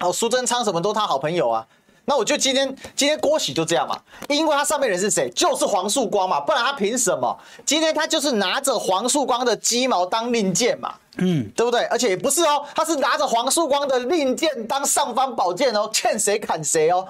[0.00, 1.66] 哦，苏贞昌什么都他好朋友啊。
[2.08, 4.00] 那我就今天今天郭喜就这样嘛，
[4.30, 5.30] 因为他上面人是谁？
[5.36, 7.38] 就是黄树光嘛，不然他凭什么？
[7.66, 10.94] 今天他就是拿着黄树光的鸡毛当令箭嘛。
[11.18, 11.84] 嗯，对不对？
[11.86, 17.06] 而且也不是哦，他是拿着黄树光的令箭当尚方宝剑哦，欠谁砍谁哦，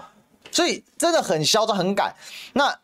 [0.50, 2.12] 所以真的很嚣张很敢。
[2.54, 2.76] 那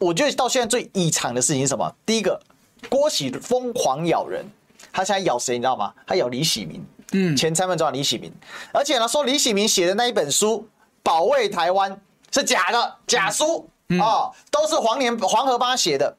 [0.00, 1.94] 我觉得到现在最异常的事情是什么？
[2.04, 2.40] 第一个，
[2.88, 4.44] 郭喜疯狂咬人，
[4.90, 5.92] 他现在咬谁你知道吗？
[6.06, 8.32] 他咬李喜明，嗯，前参谋长李喜明，
[8.72, 10.66] 而且呢说李喜明写的那一本书
[11.04, 11.92] 《保卫台湾》
[12.32, 13.68] 是假的，假书
[14.00, 16.16] 哦，都是黄年黄河帮他写的。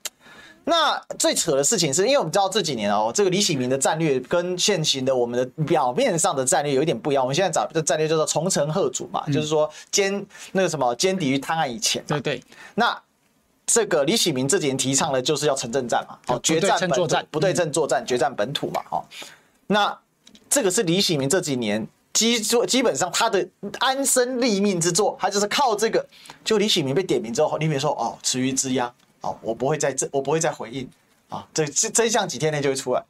[0.67, 7.23] 那最扯的事情是，因为我们知道这几年哦，这个李喜明的战略跟现行的我们的表面上的战略有一点不一样。
[7.23, 12.03] 我们现在找的战略叫做重城贺主嘛，嗯、就是说歼那个什么歼敌于滩岸以前。
[12.07, 12.43] 对对。
[12.73, 12.99] 那
[13.67, 19.05] 这个李喜明这几年提倡的就是要城镇战嘛，哦，决战本土，不对称作战，决战本土嘛，哦。
[19.67, 19.95] 那
[20.49, 23.47] 这个是李喜明这几年基基本上他的
[23.77, 26.03] 安身立命之作，他就是靠这个。
[26.43, 28.91] 就李喜明被点名之后，李喜明说：“哦，池鱼之殃。”
[29.41, 30.87] 我不会再这，我不会再回应
[31.29, 31.43] 啊！
[31.51, 33.03] 这这真相几天内就会出来。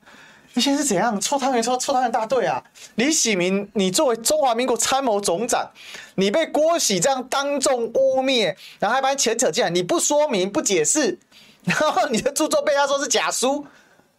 [0.54, 2.64] 你现在是怎样臭汤圆臭臭汤圆大队啊？
[2.96, 5.70] 李喜明，你作为中华民国参谋总长，
[6.16, 11.20] 你被郭喜这样当众污蔑，然后还把你牵扯进来，你不说明不解释，
[11.66, 13.68] 然后你的著作被他说是假书，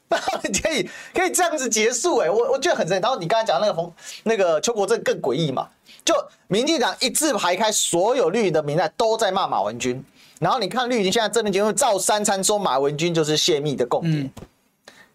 [0.08, 3.00] 可以可以这样子结束哎，我我觉得很神。
[3.00, 3.92] 然后你刚才讲那个冯
[4.24, 5.68] 那个邱国正更诡异嘛，
[6.04, 6.14] 就
[6.46, 10.02] 民进党一字排开，所有绿营的民代都在骂马文君。
[10.38, 14.30] 然后你看绿营现在政论节目照三餐说马文君就是泄密的共谍，嗯、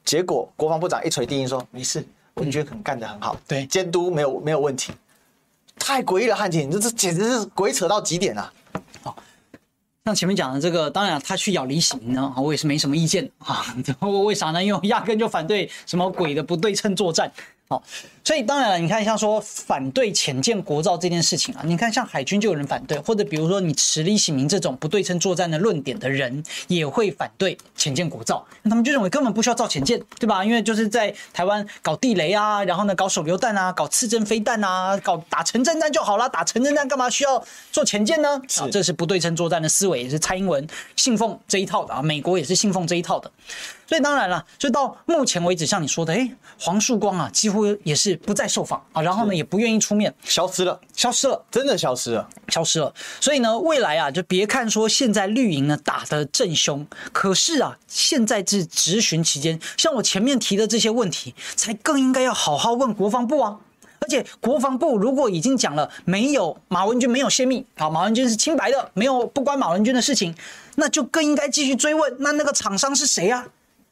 [0.03, 4.91] 结果国防部长一锤定音说没事，文君可能干得很好，对监督没有没有问题。
[5.77, 8.53] 太诡异了，汉庭，这这简直是鬼扯到极点了。
[10.05, 13.63] 像前面讲的这个，当然他去咬梨形呢，我也是没什么意见啊。
[14.25, 14.63] 为啥呢？
[14.63, 17.31] 因为我压根就反对什么鬼的不对称作战。
[17.71, 17.81] 好，
[18.21, 30.43] 所以当然了，你看像说反对潜舰国造这件事情啊，你看像海军就有人反对，或者比如说你持李喜明这种不对称作战的论点的人也会反对潜舰国造，那他们就认为根本不需要造潜舰，对吧？
[30.43, 37.41] 因为就是在台湾搞地雷啊，然后呢搞手榴弹啊，搞刺针飞弹啊，搞打城镇战就好了，打城镇战干嘛需要
[37.71, 38.41] 做潜舰呢？
[38.57, 40.67] 啊，这是不对称作战的思维，也是蔡英文
[40.97, 43.31] 信奉这一套的啊，美国也是信奉这一套的。
[43.91, 52.93] 所以当然了，就到目前为止，像你说的，哎，黄树光啊，几乎也是不再受访啊，然后呢，也不愿意出面，消失了，消失了，真的消失了，消失了。
[53.19, 63.59] 所以呢，未来啊，就别看说现在绿营呢打得正凶，可是啊，现在是质询期间，像我前面提的这些问题，才更应该要好好问国防部啊。
[63.99, 70.33] 而且国防部如果已经讲了没有马文君没有泄密，啊，马文君是清白的，没有不关马文君的事情，
[70.75, 73.45] 那就更应该继续追问，那那个厂商是谁啊？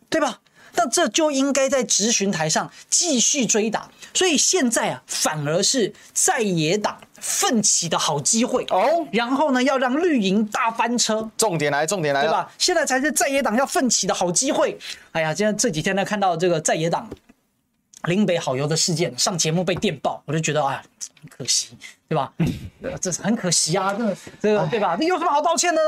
[0.10, 0.40] 对吧？
[0.76, 3.90] 那这就应该在质询台上继续追打。
[4.14, 9.06] 所以现在啊，反而是在野党奋起的好机会哦。
[9.12, 11.30] 然后呢，要让绿营大翻车。
[11.38, 12.50] 重点来，重点来，对吧？
[12.58, 14.78] 现在才是在野党要奋起的好机会。
[15.12, 17.10] 哎呀，今天这几天呢，看到这个在野党
[18.04, 20.84] 林北好油的事件，上节目被电爆，我就觉得哎呀，
[21.22, 21.78] 很可惜。
[22.08, 22.34] 对吧？
[23.00, 24.98] 这是很可惜啊，这 这个对吧？
[25.00, 25.82] 你有什么好道歉呢？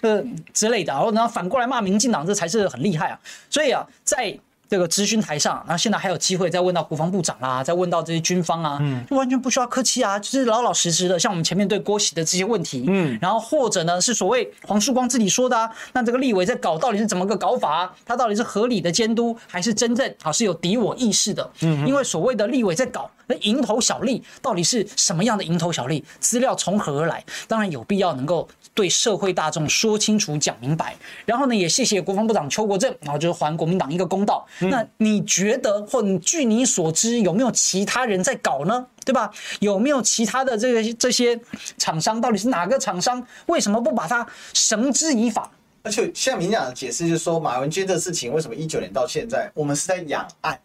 [0.00, 0.20] 呃
[0.52, 3.20] 之类的，然后然后反过来骂民进党，这才是很厉害啊。
[3.48, 4.36] 所以啊，在
[4.68, 17.92] 这个咨询台上，然后现在还有机会再问到国防部长啊，再问到这些军方啊，嗯，就完全不需要客气啊，就是老老实实的，像我们前面对郭喜的这些问题，嗯，然后或者呢是所谓黄树光自己说的啊，那这个立委在搞到底是怎么个搞法啊？
[18.04, 21.50] 他到底是合理的监督，还是真正啊是有敌我意识的？
[21.62, 23.10] 嗯，因为所谓的立委在搞。
[23.30, 26.02] 那蝇头小利到底是什么样的蝇头小利？
[26.18, 27.22] 资料从何而来？
[27.46, 30.96] 当然有必要能够对社会大众说清楚、讲明白。
[31.26, 34.46] 然后呢，也谢谢国防部长邱国正，然后就是还国民党一个公道。
[34.60, 38.86] 嗯、那你觉得，或你据你所知，有没有其他人在搞呢？
[39.04, 39.30] 对吧？
[39.60, 41.38] 有没有其他的这个这些
[41.78, 42.20] 厂商？
[42.20, 43.26] 到底是哪个厂商？
[43.46, 45.50] 为什么不把它绳之以法？
[45.82, 50.60] 而且现在民进党的解释就是说，马文君的事情为什么一九年到现在，我们是在养案。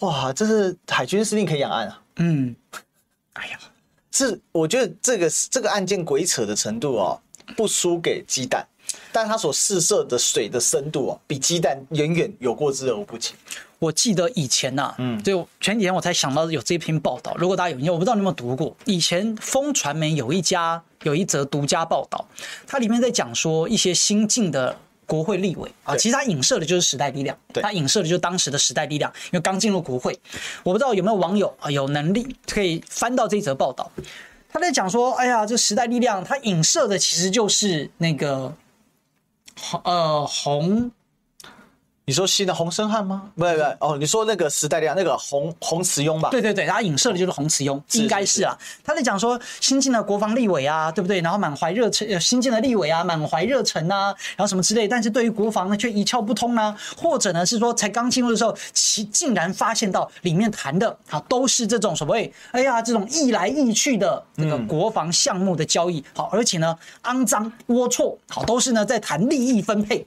[0.00, 2.02] 哇，这是海军司令可以养案啊！
[2.16, 2.54] 嗯，
[3.32, 3.58] 哎呀，
[4.12, 7.20] 是我觉得这个这个案件鬼扯的程度哦，
[7.56, 8.66] 不输给鸡蛋，
[9.18, 13.34] 但他所试射的水的深度啊，比鸡蛋远远有过之而无不及。
[13.80, 17.34] 我记得以前呐、啊，嗯，就前几天我才想到有这篇报道。
[17.36, 22.24] 如果大家有印象，我不知道你有没有读过，以前风传媒有一家有一则独家报道，
[22.66, 24.76] 它里面在讲说一些新进的。
[25.08, 30.12] 国会立委啊，其实他影射的就是时代力量，他影射的就是当时的时代力量，因为刚进入国会。
[30.62, 33.90] 我不知道有没有网友啊有能力可以翻到这则报道，
[34.50, 38.54] 他在讲说，哎呀，这时代力量，他影射的其实就是那个
[39.84, 40.92] 呃红。
[42.08, 43.30] 你说新的洪生汉吗？
[43.34, 46.30] 不不不，哦，你说那个时代力量那个洪洪慈庸吧？
[46.30, 48.56] 对对对，他影射的就是洪慈庸，应该是啊。
[48.82, 51.20] 他在讲说新进的国防立委啊，对不对？
[51.20, 54.06] 然后满怀热忱，新进的立委啊，满怀热忱啊，
[54.36, 70.06] 然后什么之类，但是对于国防呢却一窍不通啊，或者呢是说才刚进入的时候，其竟然发现到里面谈的啊都是这种所谓哎呀这种易来易去的那个国防项目的交易，好，而且呢肮脏龌龊，好，都是呢在谈利益分配。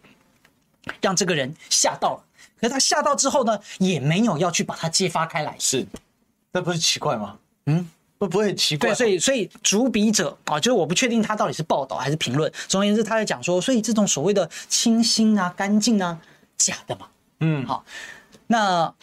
[1.01, 2.23] 让这个人吓到了，
[2.59, 5.55] 可是他吓到之后呢，也没有要去把它揭发开来。
[5.59, 5.85] 是，
[6.51, 7.37] 那不是奇怪吗？
[7.67, 8.89] 嗯，不不会很奇怪。
[8.89, 12.51] 对，所以所以主笔者啊，就是我不确定他到底是报道还是评论。
[12.67, 16.19] 总而言之，他在讲说，所以这种所谓的清新啊、干净啊，
[16.57, 17.07] 假的嘛。
[17.41, 17.83] 嗯，好。
[18.47, 18.93] 那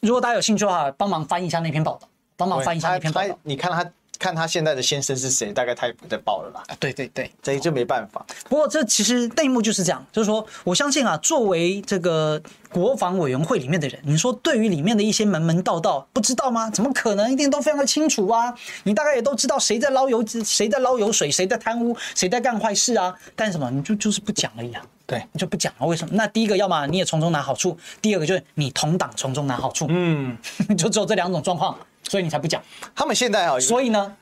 [0.00, 3.38] 如果大家有兴趣的话，帮忙翻译一下那篇报道，帮忙翻译一下那篇报道。
[3.42, 3.90] 你看他。
[4.20, 6.62] 看他现在的先生是谁，大概他也不再报了吧？
[6.78, 8.24] 对对对，这就没办法。
[8.50, 12.40] 不过这其实内幕就是这样，就是说，我相信啊，作为这个
[12.70, 16.68] 国防委员会里面的人，你说对于里面的一些门门道道不知道吗？
[16.68, 17.32] 怎么可能？
[17.32, 18.54] 一定都非常的清楚啊！
[18.84, 23.14] 你大概也都知道谁在捞油，谁在捞油水，谁在贪污，谁在干坏事啊？
[23.34, 23.70] 但什么？
[23.70, 24.84] 你就就是不讲而已啊。
[25.06, 25.86] 对，你就不讲了。
[25.86, 26.14] 为什么？
[26.14, 29.86] 那第一个，要么你也从中拿好处；第二个就是你同党从中拿好处。
[29.88, 30.36] 嗯，
[30.76, 31.74] 就只有这两种状况。
[32.08, 32.62] 所以你才不讲，
[32.94, 34.16] 他们现在啊，所以呢，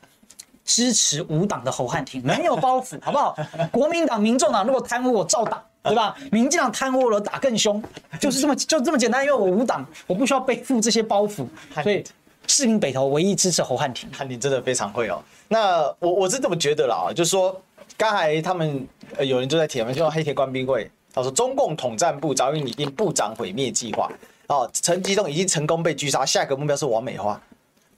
[0.64, 3.36] 支持无党的侯汉廷没有包袱， 好不好？
[3.72, 6.14] 国民党、民众党如果贪污，我照打，对吧？
[6.30, 7.82] 民进党贪污了，打更凶，
[8.20, 9.24] 就是这么就这么简单。
[9.24, 11.46] 因为我无党，我不需要背负这些包袱，
[11.82, 12.04] 所以
[12.46, 14.10] 市民北投唯一支持侯汉廷。
[14.12, 15.22] 汉廷真的非常会哦。
[15.48, 17.58] 那我我是这么觉得啦，就是说
[17.96, 18.86] 刚才他们
[19.20, 24.10] 有人就在提问，就说黑铁官兵会，他说中共统战部早已拟定部长毁灭计划。
[24.48, 27.40] 哦，陈吉仲已经成功被狙杀，下一个目标是王美花。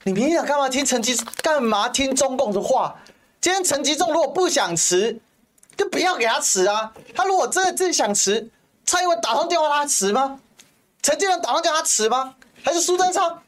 [0.03, 1.15] 你明天干嘛听陈吉？
[1.43, 2.95] 干嘛听中共的话？
[3.39, 5.19] 今天陈吉仲如果不想辞，
[5.77, 6.91] 就不要给他辞啊。
[7.13, 8.49] 他如果真的自己想辞，
[8.83, 10.39] 蔡英文打通电话让他辞吗？
[11.03, 12.33] 陈吉仲打通电话他辞吗？
[12.63, 13.39] 还是苏贞昌？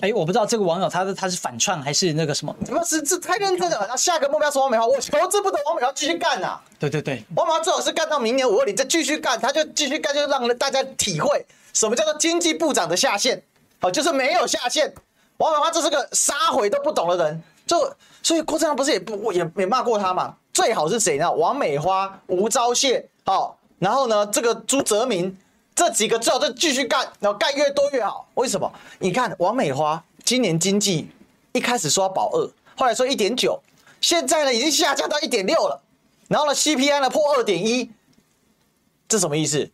[0.00, 2.54] 哎，我不知道这个网友他他是反串还是那个什么？
[2.64, 3.86] 怎么是这太认真了？
[3.88, 6.60] 那下一个目标是王美花，我求之不得，王美花继续干呐。
[6.78, 11.44] 对对对，王美花最好是干到明年五二零再继续干，他就继续干，就让大家体会。
[11.72, 13.42] 什么叫做经济部长的下线？
[13.80, 14.94] 好，就是没有下线。
[15.38, 20.34] 王美花这是个杀回都不懂的人，就所以郭正亮不是也不也也骂过他嘛？
[20.52, 21.30] 最好是谁呢？
[21.30, 25.36] 王美花、吴钊燮，好，然后呢，这个朱泽民
[25.74, 28.26] 这几个最好就继续干，然后干越多越好。
[28.34, 28.72] 为什么？
[28.98, 31.10] 你看王美花今年经济
[31.52, 33.60] 一开始说保二，后来说一点九，
[34.00, 35.82] 现在呢已经下降到一点六了，
[36.28, 37.90] 然后呢 CPI 呢破二点一，
[39.06, 39.70] 这什么意思？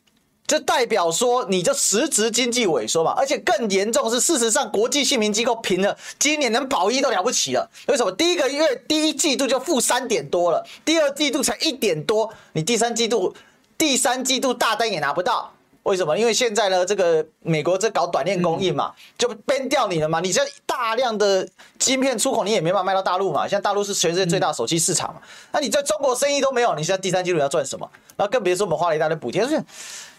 [0.52, 7.66] 这代表说，你就实质经济萎缩嘛，而且更严重是，事实上国际信评机构评了，今年能保一都了不起了。
[7.86, 8.12] 为什么？
[8.12, 13.34] 第一个月第一季度就负三点多了，第二季度才一点多，你第三季度
[13.78, 15.50] 第三季度大单也拿不到。
[15.84, 16.18] 为什么？
[16.18, 20.20] 因为现在呢，这个美国在搞短链供应嘛，就 ban 掉你了嘛。
[20.20, 21.48] 你这大量的
[21.78, 23.48] 晶片出口，你也没办法卖到大陆嘛。
[23.48, 27.88] 现在大陆是全世界最大的手机市场嘛，那你在中国生意都没有，你现在第三季度要赚什么？
[28.18, 29.64] 然后更别说我们花了一大堆补贴，是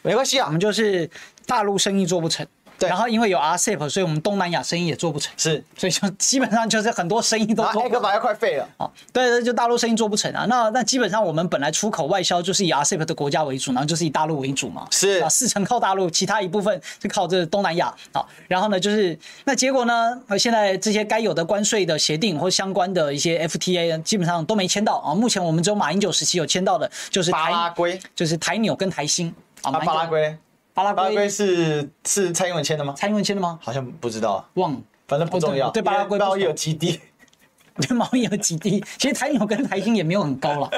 [0.03, 1.09] 没关系啊，我们就是
[1.47, 2.45] 大陆生意做不成。
[2.79, 7.81] 对，然后因为有 RCEP，所以我们东南亚生意也做不成，是，所以就基本上就是很多生意都做不成。
[7.83, 8.67] 黑格巴要快废了。
[8.77, 10.45] 哦，对对，就大陆生意做不成啊。
[10.49, 14.87] 那那基本上我们本来出口外销就是以 RCEP 的国家为主，然后就是以大陆为主嘛。
[14.89, 17.93] 是啊，四成靠大陆，其他一部分是靠这东南亚。
[18.11, 25.13] 好，然后呢，就是那结果呢，现在这些该有的关税的协定或相关的一些 FTA 基本上都没签到啊。
[25.13, 29.33] 目前我们只有马英九时期有签到的，就是台巴拉圭，就是台纽跟台新
[29.63, 29.71] 啊。
[29.71, 30.37] 巴拉圭。
[30.75, 32.95] 巴拉圭是是蔡英文签的吗？
[32.97, 33.59] 蔡英文签的吗？
[33.61, 35.69] 好像不知道，忘了，反正不重要。
[35.69, 36.99] 对巴拉圭贸易有基地，
[37.77, 38.83] 对贸易有基地。
[38.97, 40.71] 其实台纽跟台新也没有很高了。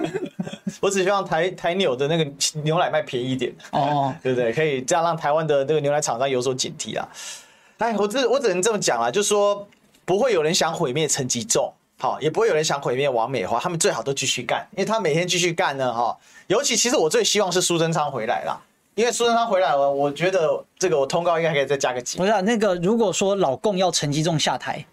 [0.80, 2.30] 我只希望台台纽的那个
[2.62, 4.52] 牛奶卖便宜一点哦，对不对？
[4.52, 7.08] 可以这样让台湾的这个牛奶厂商有所警惕啊。
[7.78, 9.66] 哎，我只我只能这么讲啊，就是说
[10.04, 16.18] 不会有人想毁灭陈吉仲，好，也不会有人想毁灭王美花，他们最好都继续干，因为他每天继续干呢，哈。
[16.48, 18.60] 尤其其实我最希望是苏贞昌回来啦。
[18.96, 22.18] 因为苏贞昌回来了，我觉得这个我通告应该可以再加个几。
[22.18, 24.84] 不是啊，那个如果说老共要陈吉仲下台。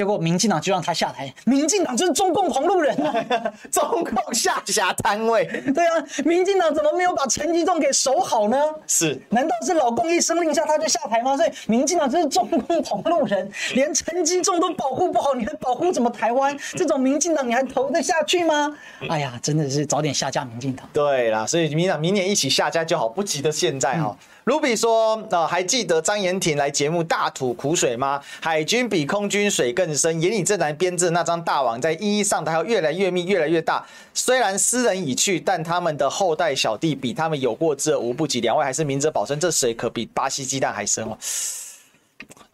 [0.00, 3.12] 结果民进党就让他下台，民进党就是中共同路人啊，
[3.70, 5.44] 中共下辖单位。
[5.74, 8.56] 对啊，民进党怎么没有把陈吉仲给守好呢？
[8.86, 11.36] 是，难道是老共一声令下他就下台吗？
[11.36, 16.56] 所以民进党就是中共同路人，连陈吉仲都保护不好，你还保护什么台湾？
[16.70, 18.74] 这种民进党你还投得下去吗？
[19.06, 20.88] 哎呀，真的是早点下架民进党。
[20.94, 24.16] 对啦，所以民进党明年一起下架就好，不急得现在哈、喔。
[24.18, 28.20] 嗯卢比说：“呃，还记得张延廷来节目大吐苦水吗？
[28.40, 33.86] 海军比空军水更深，眼里正南编织的那张大网在一一上台后越来越密，越来越大。
[34.14, 38.40] 虽然斯人已去，但他们的后代小弟比他们有过之而无不及。
[38.40, 41.16] 两位还是明哲保身，这水可比巴西鸡蛋还深哦。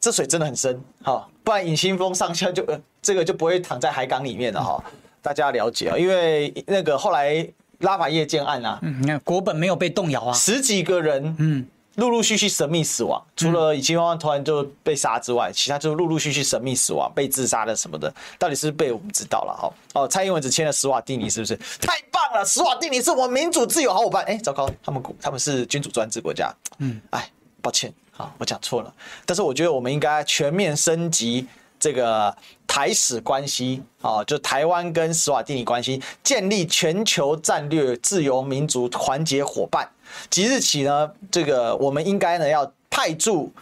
[0.01, 4.83] 这水真的很深，好，不然尹新峰上校就呃，这个就不会躺在海港里面了哈。
[5.23, 7.47] 大家了解啊，因为那个后来
[7.79, 11.67] 拉法叶建案啊，嗯，你看国本没有被动摇啊，十几个人，嗯。”
[11.97, 19.73] 陆陆续续神秘死亡，除了以前突然就被杀之外，其他就是陆陆续续神秘死亡、被自杀的什么的，到底是是被我们知道了哈？
[19.95, 21.55] 哦，蔡英文只签了史瓦蒂尼，是不是？
[21.81, 24.25] 太棒了，史瓦蒂尼是我们民主自由好伙伴。
[24.25, 26.53] 哎，糟糕，他们他们是君主专制国家。
[26.79, 27.31] 嗯，哎，
[27.63, 28.93] 抱歉，好，我讲错了。
[29.25, 31.47] 但是我觉得我们应该全面升级
[31.79, 32.37] 这个
[32.67, 39.89] 台史关系，啊，就台湾跟史瓦蒂尼关系，建立全球战略自由民主团结伙伴。
[40.31, 43.53] 即日起呢，这个我们应该呢要派驻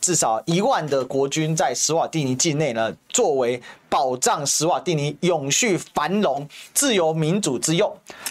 [0.00, 7.90] 至少一万的国军在史瓦蒂尼境内呢，作为保障史瓦蒂尼永续繁荣、自由民主之用。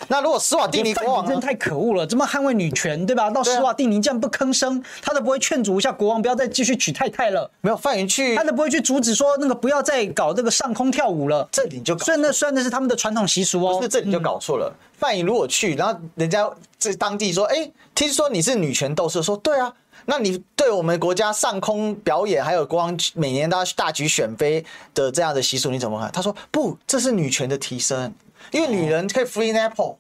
[0.10, 3.30] 那如果史瓦蒂尼国王真太可恶了，这么捍卫女权，对吧？
[3.32, 7.50] 到史瓦蒂尼这样不吭声，他都不会劝阻一下国王不要再继续娶太太了。
[7.62, 11.48] 没有范云去，他都不会去阻止说那个不要再搞这个上空跳舞了。
[11.52, 14.70] 这里就虽然那虽然那是他们的传统习俗哦，不是这里就搞错了。
[14.70, 16.48] 嗯、范云如果去，然后人家
[16.92, 19.74] 在当地说，哎，听说你是女权斗士，说对啊。
[20.06, 26.12] 那你对我们国家上空表演，还有国王每年都要大举选妃的这样的习俗，你怎么看？
[26.12, 28.14] 他说不，这是女权的提升，
[28.52, 29.96] 因为女人可以 free nipple，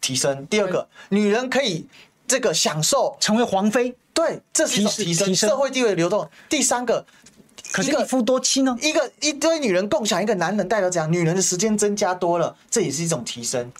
[0.00, 0.46] 提升。
[0.46, 1.86] 第二个，女人可以
[2.26, 6.26] 这个享受成为皇妃，对，这是一种提升，社会地位的流动。
[6.48, 7.04] 第三个，
[7.70, 8.74] 可是一夫多妻呢？
[8.80, 13.70] 一个一堆女人共享一个男人，代表讲女人的时间增加多了，这也是一种提升。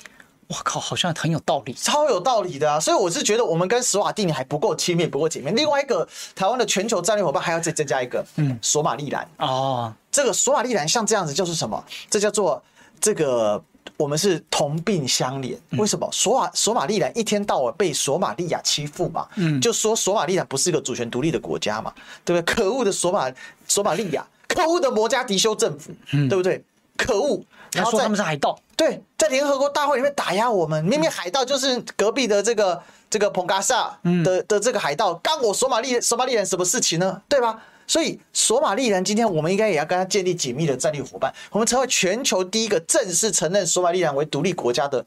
[0.48, 2.78] 我靠，好像很有道理，超有道理的啊！
[2.80, 5.50] 所以我是觉得我们跟史瓦蒂尼还不够亲密，不够紧密。
[5.52, 11.82] 另外一个台湾的全球战略伙伴还要再增加一个，嗯，索马利兰哦，这个索马利兰像这样子就是什么？
[12.10, 12.62] 这叫做
[13.00, 13.62] 这个
[13.96, 15.56] 我们是同病相怜。
[15.78, 16.08] 为什么？
[16.12, 21.92] 索瓦索马利兰一天到晚被索马利亚欺负嘛，嗯，就说索马利兰不是一个主权独立的国家嘛，
[22.24, 22.54] 对不对？
[22.54, 23.32] 可恶的索马
[23.66, 26.62] 索马利亚，可恶的摩加迪修政府，嗯，对不对？
[26.96, 27.42] 可恶！
[27.72, 30.84] 然后说他们是海盗，对，在联合国大会里面打压我们。
[30.84, 37.22] 明明海盗就是隔壁的这个这个彭嘎萨的的这个海盗，干我索马利索马利人什么事情呢？
[37.26, 37.58] 对吧？
[37.86, 45.02] 所以索马利人今天我们应该也要跟他建立紧密的战略伙伴，我们成为全球第一个正式承认索马利人为独立国家的。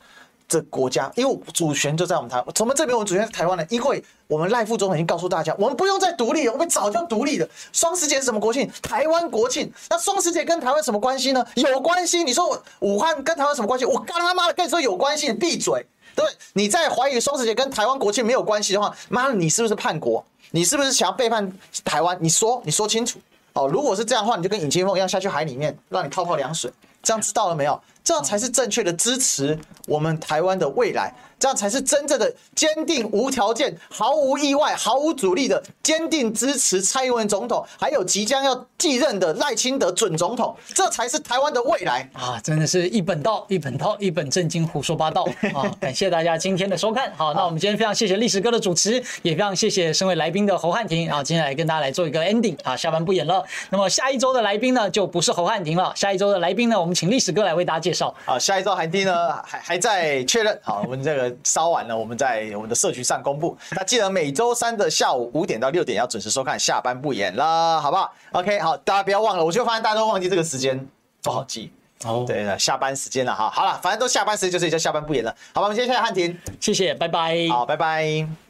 [0.47, 3.65] 这国家，因为主权就在我们台湾，怎么证明我们主权是台湾呢？
[3.69, 7.47] 因为我们赖副总统已经告诉大家，我们不用再独立了，我们早就独立了。
[7.73, 8.69] 双十节是什么国庆？
[8.81, 9.71] 台湾国庆。
[9.89, 11.45] 那双十节跟台湾什么关系呢？
[11.55, 12.23] 有关系。
[12.23, 13.85] 你说武汉跟台湾什么关系？
[13.85, 15.85] 我干他妈的跟你说有关系，你闭嘴。
[16.15, 20.23] 对，你在怀疑双十节跟台湾国庆没有关系的话，妈的，你是不是叛国？
[20.51, 21.51] 你是不是想要背叛
[21.83, 22.17] 台湾？
[22.21, 23.19] 你说，你说清楚。
[23.53, 26.71] 哦，如果是这样的话，你就跟尹清凤一样下去海里面，让你泡泡凉水。
[27.03, 27.79] 这样知道了没有？
[28.07, 31.13] 这样才是正确的支持我们台湾的未来。
[31.39, 42.39] 这样才是真正的坚定、无条件、毫无意外、毫无阻力的坚定支持蔡英文总统，还有即将要继任的赖清德准总统，这才是台湾的未来啊！
[42.43, 45.23] 真的是一本道，一本道，一本正经胡说八道
[45.53, 45.69] 啊！
[45.79, 47.13] 感谢大家今天的收看。
[47.15, 53.45] 好，那我们今天非常谢谢历史哥的主持，也非常谢谢身为来宾的侯汉廷啊，今天来跟大家来做一个 ending 啊，下班不演了。
[53.69, 58.11] 那么下一周的来宾呢，就不是侯汉廷了，下一周的来宾呢，我们请历史哥来为大家介绍。
[58.25, 60.59] 好，下一周汉廷呢，还还在确认。
[60.63, 61.26] 好，我们这个。
[61.43, 63.57] 烧完了，我们在我们的社群上公布。
[63.71, 69.43] 那记得每周三的下午五点到六点要准时收看，下班不演了，好不好？OK，好，大家不要忘了。
[69.43, 70.87] 我就发现大家都忘记这个时间，
[71.21, 71.71] 不好记。
[72.05, 73.49] 哦，对了，下班时间了哈。
[73.49, 75.35] 好了，反正都下班时间，就是叫下班不演了。
[75.53, 77.35] 好吧，我们接下来汉庭，谢谢，拜拜。
[77.49, 78.46] 好，拜拜。